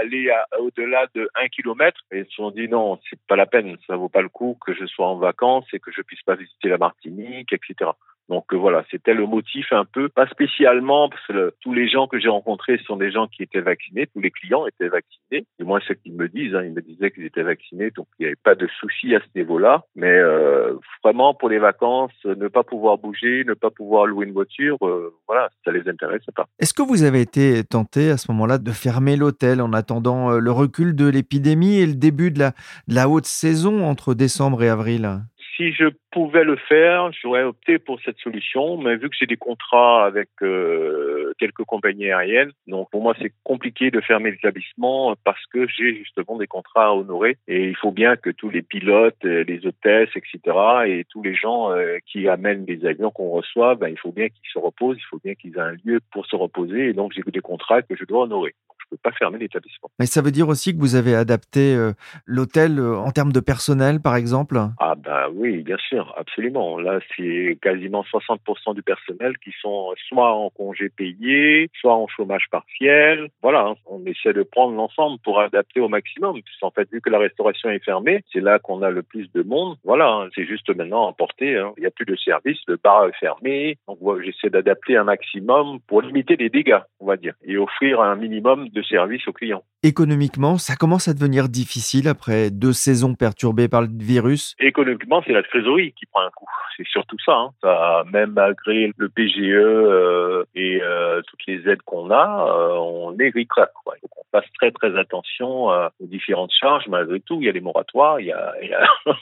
aller 0.00 0.30
au-delà 0.58 1.06
de 1.14 1.28
un 1.40 1.48
kilomètre, 1.48 2.00
ils 2.12 2.24
se 2.26 2.32
sont 2.32 2.50
dit 2.50 2.68
non, 2.68 2.98
c'est 3.08 3.18
pas 3.28 3.36
la 3.36 3.46
peine, 3.46 3.76
ça 3.86 3.96
vaut 3.96 4.08
pas 4.08 4.22
le 4.22 4.28
coup 4.28 4.56
que 4.64 4.74
je 4.74 4.86
sois 4.86 5.06
en 5.06 5.16
vacances 5.16 5.66
et 5.72 5.78
que 5.78 5.90
je 5.92 6.02
puisse 6.02 6.22
pas 6.22 6.36
visiter 6.40 6.68
la 6.68 6.78
Martinique, 6.78 7.52
etc. 7.52 7.90
Donc 8.30 8.44
euh, 8.52 8.56
voilà, 8.56 8.84
c'était 8.92 9.12
le 9.12 9.26
motif 9.26 9.66
un 9.72 9.84
peu, 9.84 10.08
pas 10.08 10.28
spécialement, 10.28 11.08
parce 11.08 11.26
que 11.26 11.52
tous 11.60 11.74
les 11.74 11.88
gens 11.88 12.06
que 12.06 12.18
j'ai 12.20 12.28
rencontrés 12.28 12.78
sont 12.86 12.96
des 12.96 13.10
gens 13.10 13.26
qui 13.26 13.42
étaient 13.42 13.60
vaccinés, 13.60 14.06
tous 14.14 14.20
les 14.20 14.30
clients 14.30 14.66
étaient 14.68 14.88
vaccinés, 14.88 15.46
du 15.58 15.64
moins 15.64 15.80
ceux 15.86 15.94
qui 15.94 16.12
me 16.12 16.28
disent, 16.28 16.54
hein, 16.54 16.62
ils 16.62 16.72
me 16.72 16.80
disaient 16.80 17.10
qu'ils 17.10 17.24
étaient 17.24 17.42
vaccinés, 17.42 17.90
donc 17.90 18.06
il 18.18 18.22
n'y 18.22 18.26
avait 18.26 18.36
pas 18.36 18.54
de 18.54 18.68
souci 18.78 19.16
à 19.16 19.20
ce 19.20 19.26
niveau-là. 19.36 19.82
Mais 19.96 20.12
euh, 20.12 20.74
vraiment 21.02 21.34
pour 21.34 21.48
les 21.48 21.58
vacances, 21.58 22.12
ne 22.24 22.46
pas 22.46 22.62
pouvoir 22.62 22.98
bouger, 22.98 23.42
ne 23.44 23.54
pas 23.54 23.70
pouvoir 23.70 24.06
louer 24.06 24.26
une 24.26 24.32
voiture, 24.32 24.76
euh, 24.82 25.12
voilà, 25.26 25.50
ça 25.64 25.72
les 25.72 25.88
intéresse 25.88 26.22
pas. 26.36 26.46
Est-ce 26.60 26.72
que 26.72 26.82
vous 26.82 27.02
avez 27.02 27.22
été 27.22 27.64
tenté 27.64 28.10
à 28.10 28.16
ce 28.16 28.30
moment-là 28.30 28.58
de 28.58 28.70
fermer 28.70 29.16
l'hôtel 29.16 29.60
en 29.60 29.72
attendant 29.72 30.38
le 30.38 30.52
recul 30.52 30.94
de 30.94 31.08
l'épidémie 31.08 31.80
et 31.80 31.86
le 31.86 31.94
début 31.94 32.30
de 32.30 32.44
la 32.86 33.08
haute 33.08 33.26
saison 33.26 33.84
entre 33.84 34.14
décembre 34.14 34.62
et 34.62 34.68
avril? 34.68 35.20
Si 35.60 35.72
je 35.72 35.88
pouvais 36.10 36.44
le 36.44 36.56
faire, 36.56 37.10
j'aurais 37.12 37.42
opté 37.42 37.78
pour 37.78 38.00
cette 38.00 38.18
solution, 38.18 38.78
mais 38.78 38.96
vu 38.96 39.10
que 39.10 39.16
j'ai 39.18 39.26
des 39.26 39.36
contrats 39.36 40.06
avec 40.06 40.30
euh, 40.42 41.34
quelques 41.38 41.64
compagnies 41.64 42.10
aériennes, 42.10 42.52
donc 42.66 42.90
pour 42.90 43.02
moi 43.02 43.14
c'est 43.20 43.32
compliqué 43.44 43.90
de 43.90 44.00
fermer 44.00 44.30
l'établissement 44.30 45.14
parce 45.22 45.44
que 45.52 45.68
j'ai 45.68 45.96
justement 45.96 46.38
des 46.38 46.46
contrats 46.46 46.86
à 46.86 46.92
honorer 46.92 47.36
et 47.46 47.68
il 47.68 47.76
faut 47.76 47.92
bien 47.92 48.16
que 48.16 48.30
tous 48.30 48.48
les 48.48 48.62
pilotes, 48.62 49.22
euh, 49.26 49.44
les 49.46 49.66
hôtesses, 49.66 50.16
etc. 50.16 50.56
et 50.86 51.04
tous 51.10 51.22
les 51.22 51.34
gens 51.34 51.72
euh, 51.72 51.98
qui 52.06 52.26
amènent 52.26 52.64
les 52.66 52.86
avions 52.86 53.10
qu'on 53.10 53.30
reçoit, 53.30 53.74
ben, 53.74 53.88
il 53.88 53.98
faut 53.98 54.12
bien 54.12 54.28
qu'ils 54.28 54.50
se 54.50 54.58
reposent, 54.58 54.96
il 54.98 55.08
faut 55.10 55.20
bien 55.22 55.34
qu'ils 55.34 55.56
aient 55.56 55.60
un 55.60 55.76
lieu 55.84 56.00
pour 56.10 56.24
se 56.24 56.36
reposer 56.36 56.88
et 56.88 56.92
donc 56.94 57.12
j'ai 57.12 57.22
des 57.30 57.40
contrats 57.40 57.82
que 57.82 57.96
je 57.96 58.04
dois 58.04 58.22
honorer 58.22 58.54
peux 58.90 58.96
pas 59.02 59.12
fermer 59.12 59.38
l'établissement. 59.38 59.90
Mais 59.98 60.06
ça 60.06 60.22
veut 60.22 60.30
dire 60.30 60.48
aussi 60.48 60.74
que 60.74 60.80
vous 60.80 60.94
avez 60.94 61.14
adapté 61.14 61.74
euh, 61.74 61.92
l'hôtel 62.26 62.78
euh, 62.78 62.96
en 62.96 63.10
termes 63.10 63.32
de 63.32 63.40
personnel, 63.40 64.00
par 64.00 64.16
exemple? 64.16 64.58
Ah 64.78 64.94
bah 64.96 65.28
oui, 65.32 65.62
bien 65.62 65.76
sûr, 65.88 66.14
absolument. 66.18 66.78
Là, 66.78 67.00
c'est 67.16 67.58
quasiment 67.62 68.02
60% 68.02 68.74
du 68.74 68.82
personnel 68.82 69.38
qui 69.38 69.52
sont 69.60 69.92
soit 70.08 70.34
en 70.34 70.50
congé 70.50 70.88
payé, 70.88 71.70
soit 71.80 71.94
en 71.94 72.06
chômage 72.08 72.46
partiel. 72.50 73.28
Voilà, 73.42 73.66
hein. 73.66 73.74
on 73.86 74.04
essaie 74.06 74.32
de 74.32 74.42
prendre 74.42 74.74
l'ensemble 74.74 75.18
pour 75.24 75.40
adapter 75.40 75.80
au 75.80 75.88
maximum. 75.88 76.40
En 76.62 76.70
fait, 76.70 76.88
vu 76.92 77.00
que 77.00 77.10
la 77.10 77.18
restauration 77.18 77.70
est 77.70 77.84
fermée, 77.84 78.22
c'est 78.32 78.40
là 78.40 78.58
qu'on 78.58 78.82
a 78.82 78.90
le 78.90 79.02
plus 79.02 79.30
de 79.32 79.42
monde. 79.42 79.76
Voilà, 79.84 80.10
hein. 80.12 80.28
c'est 80.34 80.46
juste 80.46 80.68
maintenant 80.76 81.04
emporté. 81.06 81.56
Hein. 81.56 81.72
Il 81.76 81.80
n'y 81.80 81.86
a 81.86 81.90
plus 81.90 82.04
de 82.04 82.16
service, 82.16 82.58
le 82.66 82.76
bar 82.82 83.06
est 83.08 83.18
fermé. 83.18 83.78
Donc 83.88 83.98
j'essaie 84.22 84.50
d'adapter 84.50 84.96
un 84.96 85.04
maximum 85.04 85.80
pour 85.86 86.02
limiter 86.02 86.36
les 86.36 86.50
dégâts, 86.50 86.80
on 86.98 87.06
va 87.06 87.16
dire, 87.16 87.34
et 87.44 87.56
offrir 87.56 88.00
un 88.00 88.16
minimum 88.16 88.68
de 88.68 88.79
services 88.82 89.26
aux 89.28 89.32
clients. 89.32 89.62
Économiquement, 89.82 90.58
ça 90.58 90.76
commence 90.76 91.08
à 91.08 91.14
devenir 91.14 91.48
difficile 91.48 92.06
après 92.06 92.50
deux 92.50 92.74
saisons 92.74 93.14
perturbées 93.14 93.68
par 93.68 93.80
le 93.80 93.88
virus. 93.90 94.54
Économiquement, 94.58 95.22
c'est 95.26 95.32
la 95.32 95.42
trésorerie 95.42 95.92
qui 95.92 96.04
prend 96.06 96.20
un 96.20 96.30
coup. 96.30 96.46
C'est 96.76 96.86
surtout 96.86 97.16
ça. 97.24 97.32
Hein. 97.32 97.50
ça. 97.62 98.04
Même 98.12 98.32
malgré 98.32 98.92
le 98.96 99.08
PGE 99.08 99.38
euh, 99.38 100.44
et 100.54 100.80
euh, 100.82 101.20
toutes 101.28 101.46
les 101.46 101.68
aides 101.68 101.82
qu'on 101.82 102.10
a, 102.10 102.46
euh, 102.48 102.74
on 102.74 103.18
est 103.18 103.30
ricrac. 103.30 103.70
Faut 103.84 104.08
qu'on 104.08 104.22
fasse 104.32 104.50
très 104.58 104.70
très 104.70 104.98
attention 104.98 105.68
aux 105.68 106.06
différentes 106.06 106.52
charges. 106.58 106.86
Malgré 106.88 107.20
tout, 107.20 107.38
il 107.40 107.46
y 107.46 107.48
a 107.48 107.52
les 107.52 107.60
moratoires, 107.60 108.20
il 108.20 108.26
y 108.26 108.32
a, 108.32 108.54
il 108.62 108.68
y 108.68 108.74
a, 108.74 108.84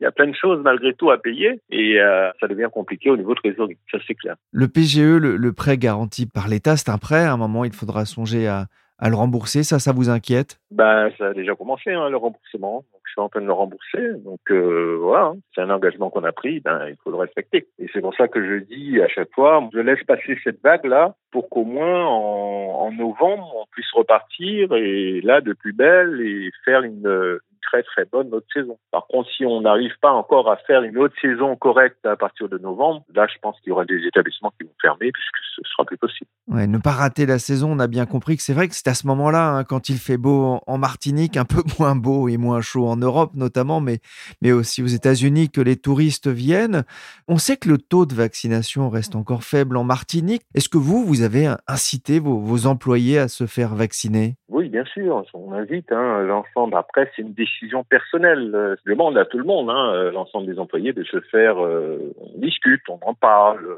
il 0.00 0.04
y 0.04 0.06
a 0.06 0.10
plein 0.10 0.26
de 0.26 0.34
choses 0.34 0.60
malgré 0.62 0.94
tout 0.94 1.10
à 1.10 1.18
payer 1.18 1.60
et 1.70 1.98
ça 2.40 2.48
devient 2.48 2.68
compliqué 2.72 3.10
au 3.10 3.16
niveau 3.16 3.34
de 3.34 3.40
trésorerie. 3.40 3.78
Ça 3.90 3.98
c'est 4.06 4.14
clair. 4.14 4.36
Le 4.52 4.68
PGE, 4.68 5.18
le, 5.18 5.36
le 5.36 5.52
prêt 5.52 5.76
garanti 5.76 6.26
par 6.26 6.48
l'État, 6.48 6.76
c'est 6.76 6.90
un 6.90 6.98
prêt. 6.98 7.24
À 7.24 7.32
un 7.32 7.36
moment, 7.36 7.64
il 7.64 7.72
faudra 7.72 8.04
songer 8.04 8.46
à 8.48 8.66
à 8.98 9.08
le 9.08 9.16
rembourser. 9.16 9.62
Ça, 9.62 9.78
ça 9.78 9.92
vous 9.92 10.10
inquiète? 10.10 10.58
Ben, 10.70 11.10
ça 11.18 11.28
a 11.28 11.34
déjà 11.34 11.54
commencé 11.54 11.90
hein, 11.90 12.08
le 12.08 12.16
remboursement. 12.16 12.84
Je 13.06 13.12
suis 13.12 13.20
en 13.20 13.28
train 13.28 13.40
de 13.40 13.46
le 13.46 13.52
rembourser. 13.52 14.14
Donc 14.24 14.40
euh, 14.50 14.98
voilà, 15.00 15.26
hein. 15.26 15.36
c'est 15.54 15.62
un 15.62 15.70
engagement 15.70 16.10
qu'on 16.10 16.24
a 16.24 16.32
pris. 16.32 16.60
Ben, 16.60 16.88
il 16.88 16.96
faut 17.02 17.10
le 17.10 17.16
respecter. 17.16 17.68
Et 17.78 17.86
c'est 17.92 18.00
pour 18.00 18.14
ça 18.14 18.28
que 18.28 18.44
je 18.44 18.64
dis 18.64 19.00
à 19.00 19.08
chaque 19.08 19.32
fois, 19.34 19.66
je 19.72 19.78
laisse 19.78 20.02
passer 20.04 20.38
cette 20.44 20.62
vague 20.62 20.84
là 20.84 21.14
pour 21.30 21.48
qu'au 21.48 21.64
moins 21.64 22.04
en, 22.04 22.86
en 22.86 22.92
novembre 22.92 23.50
on 23.56 23.64
puisse 23.70 23.90
repartir 23.92 24.72
et 24.72 25.20
là 25.22 25.40
de 25.40 25.52
plus 25.52 25.72
belle 25.72 26.20
et 26.20 26.50
faire 26.64 26.82
une 26.82 27.38
très 27.70 27.82
très 27.82 28.04
bonne 28.04 28.32
autre 28.34 28.46
saison. 28.52 28.78
Par 28.90 29.06
contre, 29.06 29.28
si 29.36 29.44
on 29.44 29.60
n'arrive 29.60 29.92
pas 30.00 30.10
encore 30.10 30.50
à 30.50 30.56
faire 30.56 30.82
une 30.82 30.96
autre 30.98 31.14
saison 31.20 31.54
correcte 31.56 32.04
à 32.06 32.16
partir 32.16 32.48
de 32.48 32.58
novembre, 32.58 33.04
là, 33.14 33.26
je 33.32 33.38
pense 33.40 33.58
qu'il 33.60 33.70
y 33.70 33.72
aura 33.72 33.84
des 33.84 34.06
établissements 34.06 34.52
qui 34.58 34.66
vont 34.66 34.72
fermer 34.80 35.12
puisque 35.12 35.36
ce 35.56 35.62
sera 35.70 35.84
plus 35.84 35.98
possible. 35.98 36.30
Ouais, 36.48 36.66
ne 36.66 36.78
pas 36.78 36.92
rater 36.92 37.26
la 37.26 37.38
saison, 37.38 37.72
on 37.72 37.78
a 37.78 37.86
bien 37.86 38.06
compris 38.06 38.36
que 38.36 38.42
c'est 38.42 38.54
vrai 38.54 38.68
que 38.68 38.74
c'est 38.74 38.88
à 38.88 38.94
ce 38.94 39.06
moment-là, 39.06 39.50
hein, 39.50 39.64
quand 39.64 39.88
il 39.88 39.98
fait 39.98 40.16
beau 40.16 40.60
en 40.66 40.78
Martinique, 40.78 41.36
un 41.36 41.44
peu 41.44 41.62
moins 41.78 41.94
beau 41.94 42.28
et 42.28 42.36
moins 42.36 42.60
chaud 42.60 42.86
en 42.86 42.96
Europe 42.96 43.32
notamment, 43.34 43.80
mais, 43.80 43.98
mais 44.40 44.52
aussi 44.52 44.82
aux 44.82 44.86
États-Unis, 44.86 45.50
que 45.50 45.60
les 45.60 45.76
touristes 45.76 46.28
viennent. 46.28 46.84
On 47.26 47.36
sait 47.36 47.56
que 47.56 47.68
le 47.68 47.78
taux 47.78 48.06
de 48.06 48.14
vaccination 48.14 48.88
reste 48.88 49.14
encore 49.14 49.42
faible 49.42 49.76
en 49.76 49.84
Martinique. 49.84 50.42
Est-ce 50.54 50.68
que 50.68 50.78
vous, 50.78 51.04
vous 51.04 51.22
avez 51.22 51.52
incité 51.66 52.18
vos, 52.18 52.38
vos 52.38 52.66
employés 52.66 53.18
à 53.18 53.28
se 53.28 53.46
faire 53.46 53.74
vacciner? 53.74 54.36
Oui, 54.48 54.68
bien 54.70 54.84
sûr, 54.86 55.22
on 55.34 55.52
invite 55.52 55.92
hein, 55.92 56.22
l'ensemble. 56.22 56.76
Après, 56.76 57.10
c'est 57.14 57.22
une 57.22 57.34
décision 57.34 57.57
personnelle. 57.88 58.76
Je 58.84 58.90
demande 58.90 59.16
à 59.18 59.24
tout 59.24 59.38
le 59.38 59.44
monde, 59.44 59.70
hein, 59.70 60.10
l'ensemble 60.12 60.46
des 60.46 60.58
employés, 60.58 60.92
de 60.92 61.04
se 61.04 61.20
faire. 61.20 61.64
Euh, 61.64 62.12
on 62.18 62.38
discute, 62.38 62.82
on 62.88 62.98
en 63.02 63.14
parle. 63.14 63.76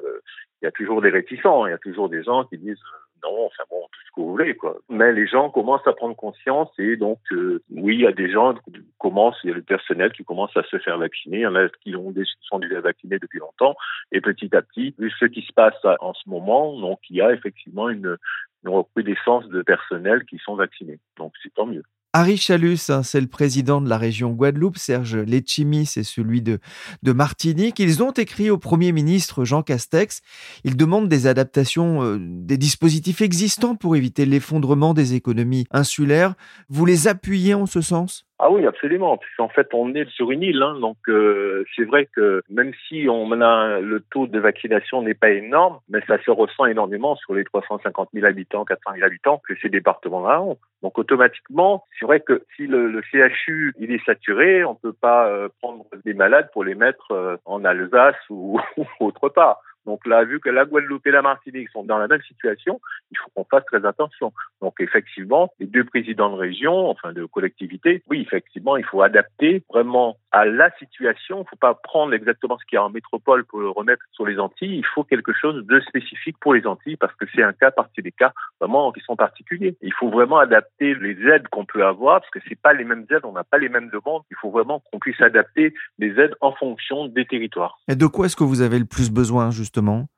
Il 0.63 0.67
y 0.67 0.69
a 0.69 0.73
toujours 0.73 1.01
des 1.01 1.11
réticents, 1.11 1.67
il 1.67 1.71
y 1.71 1.75
a 1.75 1.79
toujours 1.79 2.09
des 2.09 2.23
gens 2.23 2.45
qui 2.45 2.59
disent 2.59 2.83
non, 3.23 3.47
enfin 3.47 3.65
bon, 3.71 3.83
tout 3.93 4.01
ce 4.07 4.11
que 4.15 4.21
vous 4.21 4.31
voulez, 4.31 4.57
quoi. 4.57 4.79
Mais 4.89 5.13
les 5.13 5.27
gens 5.27 5.51
commencent 5.51 5.87
à 5.87 5.93
prendre 5.93 6.17
conscience 6.17 6.71
et 6.79 6.97
donc, 6.97 7.19
euh, 7.33 7.63
oui, 7.71 7.95
il 7.95 8.01
y 8.01 8.07
a 8.07 8.13
des 8.13 8.31
gens 8.31 8.55
qui 8.55 8.73
commencent, 8.99 9.39
il 9.45 9.51
y 9.51 9.53
a 9.53 9.57
le 9.57 9.63
personnel 9.63 10.13
qui 10.13 10.25
commence 10.25 10.57
à 10.57 10.63
se 10.65 10.79
faire 10.79 10.99
vacciner. 10.99 11.39
Il 11.39 11.43
y 11.43 11.47
en 11.47 11.55
a 11.55 11.69
qui 11.83 11.95
ont 11.97 12.11
des, 12.11 12.25
sont 12.43 12.59
déjà 12.59 12.81
vaccinés 12.81 13.19
depuis 13.19 13.39
longtemps. 13.39 13.75
Et 14.13 14.21
petit 14.21 14.55
à 14.55 14.63
petit, 14.63 14.95
vu 14.99 15.11
ce 15.19 15.27
qui 15.27 15.43
se 15.43 15.53
passe 15.53 15.75
en 16.01 16.15
ce 16.15 16.29
moment, 16.29 16.79
donc 16.79 16.99
il 17.11 17.17
y 17.17 17.23
a 17.23 17.33
effectivement 17.33 17.89
une, 17.89 18.17
une 18.65 18.71
recrudescence 18.71 19.47
de 19.49 19.63
personnel 19.63 20.25
qui 20.25 20.39
sont 20.39 20.57
vaccinés. 20.57 20.99
Donc 21.17 21.33
c'est 21.43 21.53
tant 21.55 21.67
mieux. 21.67 21.85
Harry 22.13 22.37
Chalus, 22.37 22.91
hein, 22.91 23.05
c'est 23.05 23.21
le 23.21 23.29
président 23.29 23.81
de 23.81 23.89
la 23.89 23.97
région 23.97 24.33
Guadeloupe. 24.33 24.79
Serge 24.79 25.17
Letchimi, 25.17 25.87
c'est 25.87 26.03
celui 26.03 26.43
de, 26.43 26.59
Martinique. 27.05 27.79
Ils 27.79 28.03
ont 28.03 28.11
écrit 28.11 28.51
au 28.51 28.59
Premier 28.59 28.91
ministre 28.91 29.45
Jean 29.45 29.63
Castex. 29.63 30.21
Ils 30.65 30.77
demandent 30.77 31.09
des 31.09 31.29
adaptations 31.29 32.03
euh, 32.03 32.19
des 32.21 32.59
dispositifs 32.59 33.21
existants 33.21 33.77
pour 33.77 33.95
éviter 33.95 34.27
l'effondrement 34.27 34.93
des 34.93 35.15
économies 35.15 35.67
insulaires. 35.71 36.35
Vous 36.69 36.85
les 36.85 37.07
appuyez 37.07 37.55
en 37.55 37.67
ce 37.67 37.81
sens? 37.81 38.27
Ah 38.43 38.51
oui, 38.51 38.67
absolument. 38.67 39.19
Puisqu'en 39.19 39.49
fait, 39.49 39.69
on 39.75 39.95
est 39.95 40.09
sur 40.09 40.31
une 40.31 40.43
île, 40.43 40.63
hein, 40.63 40.79
donc 40.81 40.97
euh, 41.09 41.65
c'est 41.77 41.85
vrai 41.85 42.07
que 42.07 42.43
même 42.49 42.73
si 42.89 43.07
on 43.11 43.31
a 43.41 43.81
le 43.81 44.01
taux 44.01 44.27
de 44.27 44.39
vaccination 44.39 45.03
n'est 45.03 45.15
pas 45.15 45.31
énorme, 45.31 45.79
mais 45.91 46.01
ça 46.07 46.17
se 46.23 46.31
ressent 46.31 46.65
énormément 46.65 47.17
sur 47.17 47.35
les 47.35 47.45
350 47.45 48.09
000 48.15 48.27
habitants, 48.27 48.65
400 48.65 48.93
000 48.95 49.05
habitants 49.07 49.43
que 49.47 49.55
ces 49.61 49.69
départements-là 49.69 50.41
ont. 50.41 50.59
Donc 50.83 50.99
automatiquement, 50.99 51.85
c'est 51.99 52.07
vrai 52.07 52.21
que 52.21 52.45
si 52.57 52.67
le, 52.67 53.03
CHU 53.13 53.75
il 53.79 53.93
est 53.93 54.05
saturé, 54.07 54.65
on 54.65 54.75
peut 54.75 54.95
pas 54.95 55.29
euh, 55.29 55.49
prendre 55.61 55.85
des 56.07 56.15
malades 56.15 56.49
pour 56.53 56.65
les 56.65 56.75
mettre 56.75 57.13
euh, 57.13 57.37
en 57.45 57.65
Alsace 57.65 58.17
ou 58.31 58.59
autre 59.01 59.29
part. 59.29 59.61
Donc 59.87 60.07
là, 60.07 60.25
vu 60.25 60.41
que 60.41 60.51
la 60.51 60.65
Guadeloupe 60.65 61.07
et 61.07 61.11
la 61.11 61.23
Martinique 61.23 61.71
sont 61.71 61.85
dans 61.85 61.99
la 61.99 62.09
même 62.09 62.23
situation, 62.23 62.81
il 63.11 63.19
faut 63.19 63.31
qu'on 63.35 63.45
fasse 63.45 63.65
très 63.67 63.85
attention. 63.85 64.33
Donc 64.61 64.75
effectivement, 64.81 65.53
les 65.59 65.67
deux 65.67 65.85
présidents 65.85 66.31
de 66.31 66.37
région, 66.37 66.89
enfin 66.91 67.13
de 67.13 67.25
collectivité, 67.25 68.03
oui, 68.11 68.21
effectivement, 68.21 68.77
il 68.77 68.85
faut 68.85 69.03
adapter 69.03 69.65
vraiment 69.71 70.17
à 70.33 70.45
la 70.45 70.71
situation. 70.79 71.39
Il 71.39 71.41
ne 71.41 71.45
faut 71.45 71.57
pas 71.57 71.75
prendre 71.75 72.13
exactement 72.13 72.59
ce 72.59 72.65
qu'il 72.67 72.77
y 72.77 72.79
a 72.79 72.85
en 72.85 72.91
métropole 72.91 73.45
pour 73.45 73.61
le 73.61 73.71
remettre 73.71 74.05
sur 74.13 74.27
les 74.27 74.39
Antilles. 74.39 74.77
Il 74.77 74.87
faut 74.87 75.05
quelque 75.05 75.33
chose 75.33 75.65
de 75.67 75.81
spécifique 75.81 76.37
pour 76.41 76.55
les 76.55 76.67
Antilles 76.67 76.97
parce 76.97 77.15
que 77.15 77.25
c'est 77.35 77.43
un 77.43 77.53
cas 77.53 77.71
partie 77.71 78.03
des 78.03 78.13
cas 78.13 78.33
vraiment 78.61 78.93
qui 78.93 79.01
sont 79.01 79.17
particuliers. 79.17 79.77
Il 79.81 79.95
faut 79.95 80.11
vraiment 80.11 80.39
adapter 80.39 80.95
les 80.95 81.17
aides 81.27 81.49
qu'on 81.49 81.65
peut 81.65 81.85
avoir 81.85 82.21
parce 82.21 82.31
que 82.31 82.41
c'est 82.49 82.61
pas 82.61 82.75
les 82.75 82.85
mêmes 82.85 83.07
aides, 83.11 83.25
on 83.25 83.33
n'a 83.33 83.45
pas 83.45 83.59
les 83.59 83.69
mêmes 83.69 83.91
demandes. 83.91 84.23
Il 84.31 84.37
faut 84.37 84.51
vraiment 84.51 84.83
qu'on 84.93 84.99
puisse 84.99 85.21
adapter 85.21 85.75
les 85.99 86.19
aides 86.21 86.35
en 86.41 86.53
fonction 86.53 87.07
des 87.07 87.25
territoires. 87.25 87.81
Et 87.89 87.97
de 87.97 88.07
quoi 88.07 88.27
est-ce 88.27 88.37
que 88.37 88.45
vous 88.45 88.61
avez 88.61 88.79
le 88.79 88.85
plus 88.85 89.11
besoin 89.11 89.51
justement? 89.51 89.70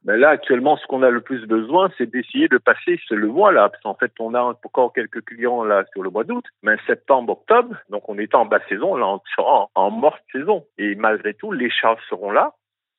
Ben 0.04 0.16
là, 0.16 0.30
actuellement, 0.30 0.76
ce 0.76 0.86
qu'on 0.86 1.02
a 1.02 1.10
le 1.10 1.20
plus 1.20 1.46
besoin, 1.46 1.90
c'est 1.96 2.10
d'essayer 2.10 2.48
de 2.48 2.58
passer 2.58 2.98
ce 3.06 3.14
le 3.14 3.28
mois 3.28 3.52
là, 3.52 3.68
parce 3.68 3.82
qu'en 3.82 3.94
fait, 3.94 4.12
on 4.18 4.34
a 4.34 4.40
encore 4.40 4.92
quelques 4.92 5.24
clients 5.24 5.64
là 5.64 5.84
sur 5.92 6.02
le 6.02 6.10
mois 6.10 6.24
d'août, 6.24 6.44
mais 6.62 6.76
septembre, 6.86 7.32
octobre, 7.32 7.76
donc 7.90 8.08
on 8.08 8.18
est 8.18 8.34
en 8.34 8.46
basse 8.46 8.62
saison, 8.68 8.96
là, 8.96 9.06
on 9.06 9.20
sera 9.36 9.68
en, 9.74 9.90
morte 9.90 10.22
saison. 10.32 10.66
Et 10.78 10.94
malgré 10.94 11.34
tout, 11.34 11.52
les 11.52 11.70
charges 11.70 12.02
seront 12.08 12.30
là. 12.30 12.52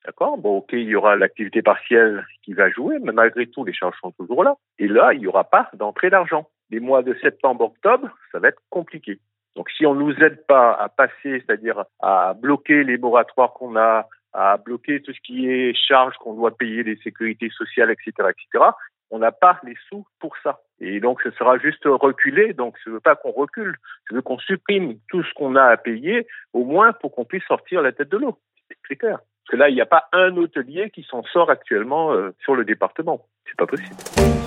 D'accord? 0.05 0.37
Bon, 0.37 0.57
ok, 0.57 0.69
il 0.73 0.89
y 0.89 0.95
aura 0.95 1.15
l'activité 1.15 1.61
partielle 1.61 2.25
qui 2.43 2.53
va 2.53 2.69
jouer, 2.69 2.97
mais 3.01 3.13
malgré 3.13 3.47
tout, 3.47 3.63
les 3.63 3.73
charges 3.73 3.97
sont 4.01 4.11
toujours 4.11 4.43
là. 4.43 4.55
Et 4.77 4.87
là, 4.87 5.13
il 5.13 5.21
n'y 5.21 5.27
aura 5.27 5.45
pas 5.45 5.69
d'entrée 5.75 6.09
d'argent. 6.09 6.49
Les 6.71 6.81
mois 6.81 7.03
de 7.03 7.17
septembre, 7.21 7.63
octobre, 7.65 8.09
ça 8.31 8.39
va 8.39 8.49
être 8.49 8.61
compliqué. 8.69 9.19
Donc, 9.55 9.69
si 9.69 9.85
on 9.85 9.95
nous 9.95 10.13
aide 10.15 10.45
pas 10.45 10.73
à 10.73 10.89
passer, 10.89 11.13
c'est-à-dire 11.45 11.85
à 12.01 12.33
bloquer 12.33 12.83
les 12.83 12.97
moratoires 12.97 13.53
qu'on 13.53 13.77
a, 13.77 14.07
à 14.33 14.57
bloquer 14.57 15.01
tout 15.01 15.13
ce 15.13 15.19
qui 15.21 15.49
est 15.49 15.73
charges 15.75 16.15
qu'on 16.17 16.33
doit 16.33 16.55
payer, 16.57 16.83
les 16.83 16.97
sécurités 16.97 17.49
sociales, 17.49 17.91
etc., 17.91 18.29
etc. 18.29 18.65
On 19.11 19.19
n'a 19.19 19.31
pas 19.31 19.59
les 19.63 19.75
sous 19.89 20.05
pour 20.19 20.35
ça. 20.41 20.61
Et 20.79 20.99
donc, 20.99 21.21
ce 21.21 21.31
sera 21.31 21.59
juste 21.59 21.85
reculer. 21.85 22.53
Donc, 22.53 22.75
je 22.83 22.89
veux 22.89 22.99
pas 22.99 23.15
qu'on 23.15 23.31
recule. 23.31 23.77
Je 24.09 24.15
veux 24.15 24.21
qu'on 24.21 24.39
supprime 24.39 24.97
tout 25.07 25.23
ce 25.23 25.33
qu'on 25.35 25.55
a 25.55 25.65
à 25.65 25.77
payer, 25.77 26.27
au 26.51 26.63
moins 26.63 26.93
pour 26.93 27.13
qu'on 27.13 27.25
puisse 27.25 27.45
sortir 27.45 27.81
la 27.81 27.91
tête 27.91 28.09
de 28.09 28.17
l'eau. 28.17 28.39
C'est 28.87 28.95
clair. 28.95 29.19
Parce 29.19 29.51
que 29.51 29.57
là, 29.57 29.69
il 29.69 29.75
n'y 29.75 29.81
a 29.81 29.85
pas 29.85 30.05
un 30.13 30.35
hôtelier 30.35 30.89
qui 30.89 31.03
s'en 31.03 31.23
sort 31.23 31.51
actuellement 31.51 32.13
euh, 32.13 32.31
sur 32.43 32.55
le 32.55 32.65
département. 32.65 33.27
C'est 33.45 33.57
pas 33.57 33.67
possible. 33.67 34.42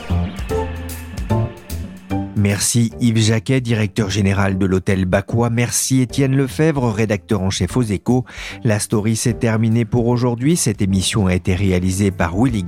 Merci 2.47 2.93
Yves 3.01 3.19
Jacquet, 3.19 3.61
directeur 3.61 4.09
général 4.09 4.57
de 4.57 4.67
l'hôtel 4.67 5.05
Bacois. 5.05 5.51
Merci 5.51 6.01
Étienne 6.01 6.37
Lefebvre, 6.37 6.93
rédacteur 6.93 7.43
en 7.43 7.51
chef 7.51 7.77
aux 7.77 7.83
échos. 7.83 8.25
La 8.63 8.79
story 8.79 9.17
s'est 9.17 9.33
terminée 9.33 9.85
pour 9.85 10.07
aujourd'hui. 10.07 10.57
Cette 10.57 10.81
émission 10.81 11.27
a 11.27 11.35
été 11.35 11.57
réalisée 11.57 12.13
par 12.13 12.41
Willy 12.41 12.65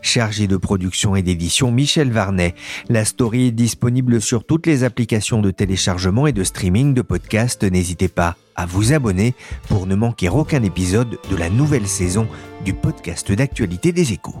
chargé 0.00 0.46
de 0.46 0.56
production 0.56 1.16
et 1.16 1.22
d'édition 1.22 1.70
Michel 1.70 2.10
Varnet. 2.10 2.54
La 2.88 3.04
story 3.04 3.48
est 3.48 3.52
disponible 3.52 4.22
sur 4.22 4.42
toutes 4.44 4.66
les 4.66 4.84
applications 4.84 5.42
de 5.42 5.50
téléchargement 5.50 6.26
et 6.26 6.32
de 6.32 6.42
streaming 6.42 6.94
de 6.94 7.02
podcasts. 7.02 7.64
N'hésitez 7.64 8.08
pas 8.08 8.36
à 8.56 8.64
vous 8.64 8.94
abonner 8.94 9.34
pour 9.68 9.86
ne 9.86 9.96
manquer 9.96 10.30
aucun 10.30 10.62
épisode 10.62 11.18
de 11.30 11.36
la 11.36 11.50
nouvelle 11.50 11.86
saison 11.86 12.26
du 12.64 12.72
podcast 12.72 13.30
d'actualité 13.30 13.92
des 13.92 14.14
échos. 14.14 14.40